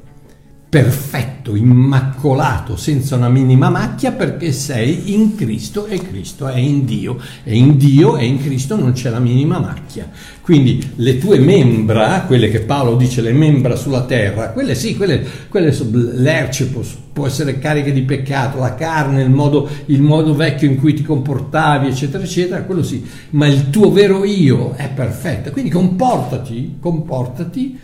perfetto, 0.70 1.56
immacolato, 1.56 2.76
senza 2.76 3.16
una 3.16 3.30
minima 3.30 3.70
macchia 3.70 4.12
perché 4.12 4.52
sei 4.52 5.14
in 5.14 5.36
Cristo 5.36 5.86
e 5.86 5.98
Cristo 6.00 6.48
è 6.48 6.58
in 6.58 6.84
Dio 6.84 7.18
e 7.46 7.56
in 7.56 7.78
Dio 7.78 8.18
e 8.18 8.26
in 8.26 8.42
Cristo 8.42 8.76
non 8.76 8.92
c'è 8.92 9.10
la 9.10 9.20
minima 9.20 9.60
macchia. 9.60 10.10
Quindi 10.42 10.92
le 10.96 11.18
tue 11.20 11.40
membra, 11.40 12.24
quelle 12.28 12.50
che 12.50 12.62
Paolo 12.62 12.98
dice 12.98 13.22
le 13.22 13.32
membra 13.32 13.78
sulla 13.78 14.04
terra, 14.04 14.50
quelle 14.50 14.76
sì, 14.76 14.98
quelle, 14.98 15.26
quelle 15.48 15.74
lerce, 16.16 16.68
può, 17.14 17.26
essere 17.26 17.60
cariche 17.60 17.94
di 17.94 18.02
peccato, 18.02 18.60
la 18.60 18.76
carne, 18.76 19.22
il 19.22 19.30
modo, 19.30 19.70
il 19.86 20.02
modo 20.02 20.36
vecchio 20.36 20.70
in 20.70 20.78
cui 20.78 20.94
ti 20.94 21.04
comportavi, 21.04 21.88
eccetera, 21.88 22.24
eccetera, 22.24 22.64
quello 22.64 22.84
sì, 22.84 23.06
ma 23.32 23.48
il 23.48 23.70
tuo 23.70 23.90
vero 23.90 24.26
io 24.26 24.74
è 24.74 24.90
perfetto. 24.90 25.52
Quindi 25.52 25.70
comportati, 25.70 26.76
comportati 26.82 27.80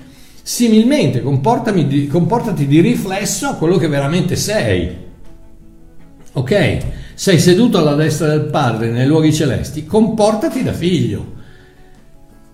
Similmente, 0.45 1.21
comportati, 1.21 2.05
comportati 2.07 2.67
di 2.67 2.81
riflesso 2.81 3.47
a 3.47 3.55
quello 3.55 3.77
che 3.77 3.87
veramente 3.87 4.35
sei. 4.35 4.93
Ok? 6.33 6.77
Sei 7.13 7.39
seduto 7.39 7.77
alla 7.77 7.95
destra 7.95 8.27
del 8.27 8.49
Padre 8.49 8.91
nei 8.91 9.07
luoghi 9.07 9.33
celesti, 9.33 9.85
comportati 9.85 10.61
da 10.61 10.73
figlio. 10.73 11.31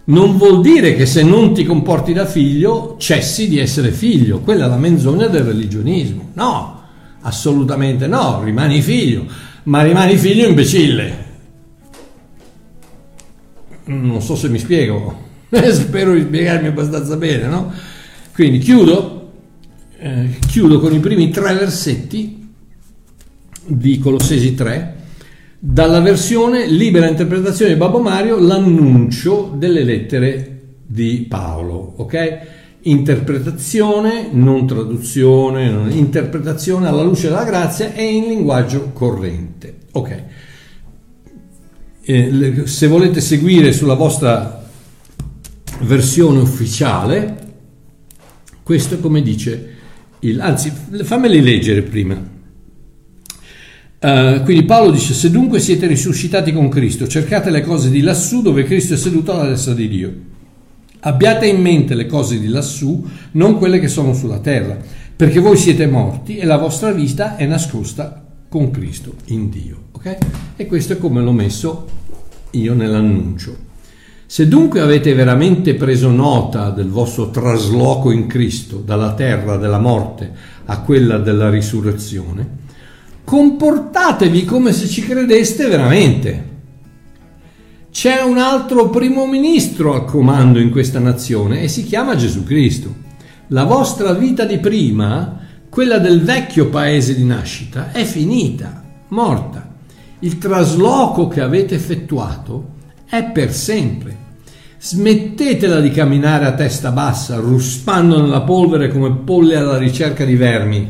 Non 0.06 0.38
vuol 0.38 0.62
dire 0.62 0.94
che 0.94 1.08
se 1.08 1.24
non 1.24 1.52
ti 1.54 1.64
comporti 1.64 2.14
da 2.14 2.28
figlio 2.28 2.96
cessi 3.00 3.48
di 3.48 3.58
essere 3.58 3.92
figlio, 3.92 4.42
quella 4.42 4.66
è 4.66 4.70
la 4.70 4.78
menzogna 4.78 5.26
del 5.26 5.44
religionismo. 5.44 6.30
No, 6.34 6.82
assolutamente 7.22 8.06
no, 8.06 8.44
rimani 8.44 8.82
figlio, 8.82 9.26
ma 9.64 9.82
rimani 9.82 10.16
figlio 10.16 10.48
imbecille. 10.48 11.26
Non 13.86 14.22
so 14.22 14.36
se 14.36 14.48
mi 14.50 14.60
spiego. 14.60 15.29
Spero 15.72 16.14
di 16.14 16.22
spiegarmi 16.22 16.68
abbastanza 16.68 17.16
bene, 17.18 17.47
no? 17.47 17.72
Quindi 18.34 18.60
chiudo, 18.60 19.32
eh, 19.97 20.38
chiudo 20.47 20.80
con 20.80 20.93
i 20.93 21.00
primi 21.00 21.30
tre 21.32 21.56
versetti 21.56 22.47
di 23.66 23.97
Colossesi 23.97 24.54
3, 24.54 24.95
dalla 25.58 26.00
versione 26.02 26.68
libera 26.68 27.08
interpretazione 27.08 27.74
di 27.74 27.78
Babbo 27.78 28.00
Mario, 28.00 28.39
l'annuncio 28.39 29.54
delle 29.56 29.84
lettere 29.84 30.60
di 30.86 31.26
Paolo, 31.28 31.93
ok? 31.97 32.39
Interpretazione, 32.82 34.30
non 34.32 34.66
traduzione, 34.66 35.70
non, 35.70 35.91
interpretazione 35.91 36.88
alla 36.88 37.04
luce 37.04 37.28
della 37.28 37.43
grazia 37.43 37.93
e 37.93 38.04
in 38.06 38.28
linguaggio 38.28 38.91
corrente, 38.93 39.76
ok? 39.91 40.24
Eh, 42.02 42.64
se 42.66 42.88
volete 42.88 43.20
seguire 43.20 43.74
sulla 43.74 43.95
vostra 43.95 44.59
versione 45.82 46.40
ufficiale, 46.40 47.48
questo 48.64 48.96
è 48.96 49.00
come 49.00 49.22
dice 49.22 49.78
il, 50.20 50.40
anzi 50.42 50.72
fammeli 51.04 51.42
leggere 51.42 51.82
prima. 51.82 52.38
Uh, 54.02 54.42
quindi 54.44 54.64
Paolo 54.64 54.92
dice: 54.92 55.14
Se 55.14 55.30
dunque 55.30 55.60
siete 55.60 55.88
risuscitati 55.88 56.54
con 56.54 56.70
Cristo, 56.70 57.08
cercate 57.08 57.50
le 57.50 57.62
cose 57.62 57.90
di 57.90 58.02
lassù 58.02 58.42
dove 58.42 58.64
Cristo 58.64 58.94
è 58.94 58.98
seduto 58.98 59.34
alla 59.34 59.50
destra 59.50 59.74
di 59.74 59.88
Dio. 59.88 60.14
Abbiate 61.02 61.48
in 61.48 61.62
mente 61.62 61.96
le 61.96 62.06
cose 62.06 62.40
di 62.40 62.48
lassù, 62.48 63.06
non 63.32 63.58
quelle 63.58 63.80
che 63.80 63.88
sono 63.88 64.14
sulla 64.14 64.40
terra, 64.40 64.78
perché 65.16 65.40
voi 65.40 65.58
siete 65.58 65.88
morti 65.88 66.38
e 66.38 66.46
la 66.46 66.58
vostra 66.58 66.92
vita 66.92 67.38
è 67.38 67.46
nascosta 67.46 68.26
con 68.50 68.72
Cristo 68.72 69.16
in 69.28 69.50
Dio. 69.50 69.78
Okay? 69.94 70.18
E 70.56 70.66
questo 70.66 70.94
è 70.94 70.98
come 70.98 71.22
l'ho 71.22 71.32
messo 71.32 71.88
io 72.52 72.74
nell'annuncio. 72.74 73.68
Se 74.32 74.48
dunque 74.48 74.80
avete 74.80 75.16
veramente 75.16 75.74
preso 75.74 76.12
nota 76.12 76.70
del 76.70 76.90
vostro 76.90 77.32
trasloco 77.32 78.12
in 78.12 78.28
Cristo 78.28 78.78
dalla 78.78 79.16
terra 79.16 79.58
della 79.58 79.80
morte 79.80 80.32
a 80.66 80.82
quella 80.82 81.18
della 81.18 81.50
risurrezione, 81.50 82.48
comportatevi 83.24 84.46
come 84.46 84.72
se 84.72 84.86
ci 84.86 85.02
credeste 85.02 85.66
veramente. 85.66 86.50
C'è 87.90 88.22
un 88.22 88.38
altro 88.38 88.92
primo 88.92 89.26
ministro 89.26 89.96
al 89.96 90.06
comando 90.06 90.60
in 90.60 90.70
questa 90.70 91.00
nazione 91.00 91.64
e 91.64 91.68
si 91.68 91.84
chiama 91.84 92.16
Gesù 92.16 92.44
Cristo. 92.44 92.94
La 93.48 93.64
vostra 93.64 94.14
vita 94.14 94.46
di 94.46 94.60
prima, 94.60 95.40
quella 95.70 95.98
del 95.98 96.22
vecchio 96.22 96.70
paese 96.70 97.16
di 97.16 97.24
nascita, 97.24 97.92
è 97.92 98.04
finita, 98.04 98.84
morta. 99.08 99.74
Il 100.20 100.38
trasloco 100.38 101.28
che 101.28 101.42
avete 101.42 101.74
effettuato 101.74 102.78
è 103.10 103.24
per 103.24 103.52
sempre. 103.52 104.18
Smettetela 104.82 105.82
di 105.82 105.92
camminare 105.92 106.46
a 106.46 106.54
testa 106.54 106.92
bassa, 106.92 107.36
ruspando 107.36 108.22
nella 108.22 108.44
polvere 108.44 108.88
come 108.88 109.12
polle 109.12 109.58
alla 109.58 109.78
ricerca 109.78 110.24
di 110.24 110.38
vermi. 110.38 110.90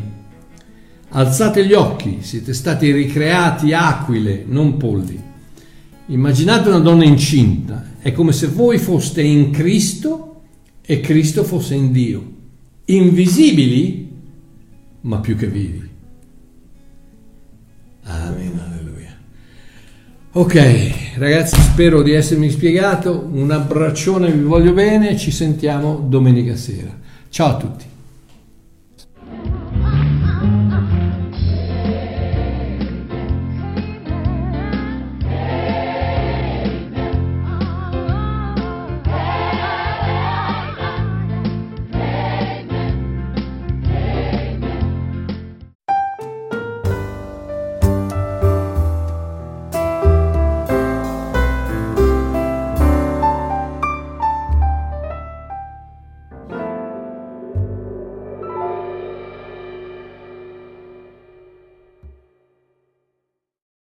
Alzate 1.09 1.65
gli 1.65 1.73
occhi, 1.73 2.19
siete 2.21 2.53
stati 2.53 2.91
ricreati 2.91 3.73
aquile, 3.73 4.43
non 4.45 4.77
polli. 4.77 5.19
Immaginate 6.05 6.69
una 6.69 6.77
donna 6.77 7.03
incinta, 7.03 7.93
è 7.99 8.11
come 8.11 8.31
se 8.31 8.45
voi 8.45 8.77
foste 8.77 9.23
in 9.23 9.49
Cristo 9.49 10.41
e 10.81 10.99
Cristo 10.99 11.43
fosse 11.43 11.73
in 11.73 11.91
Dio. 11.91 12.31
Invisibili, 12.85 14.11
ma 15.01 15.17
più 15.17 15.35
che 15.35 15.47
vivi. 15.47 15.89
Amen. 18.03 18.78
Ok, 20.31 21.15
ragazzi, 21.17 21.59
spero 21.59 22.03
di 22.03 22.11
essermi 22.11 22.51
spiegato. 22.51 23.27
Un 23.31 23.49
abbraccione, 23.49 24.31
vi 24.31 24.43
voglio 24.43 24.73
bene. 24.73 25.17
Ci 25.17 25.31
sentiamo 25.31 26.05
domenica 26.07 26.55
sera. 26.55 26.95
Ciao 27.29 27.47
a 27.47 27.57
tutti. 27.57 27.85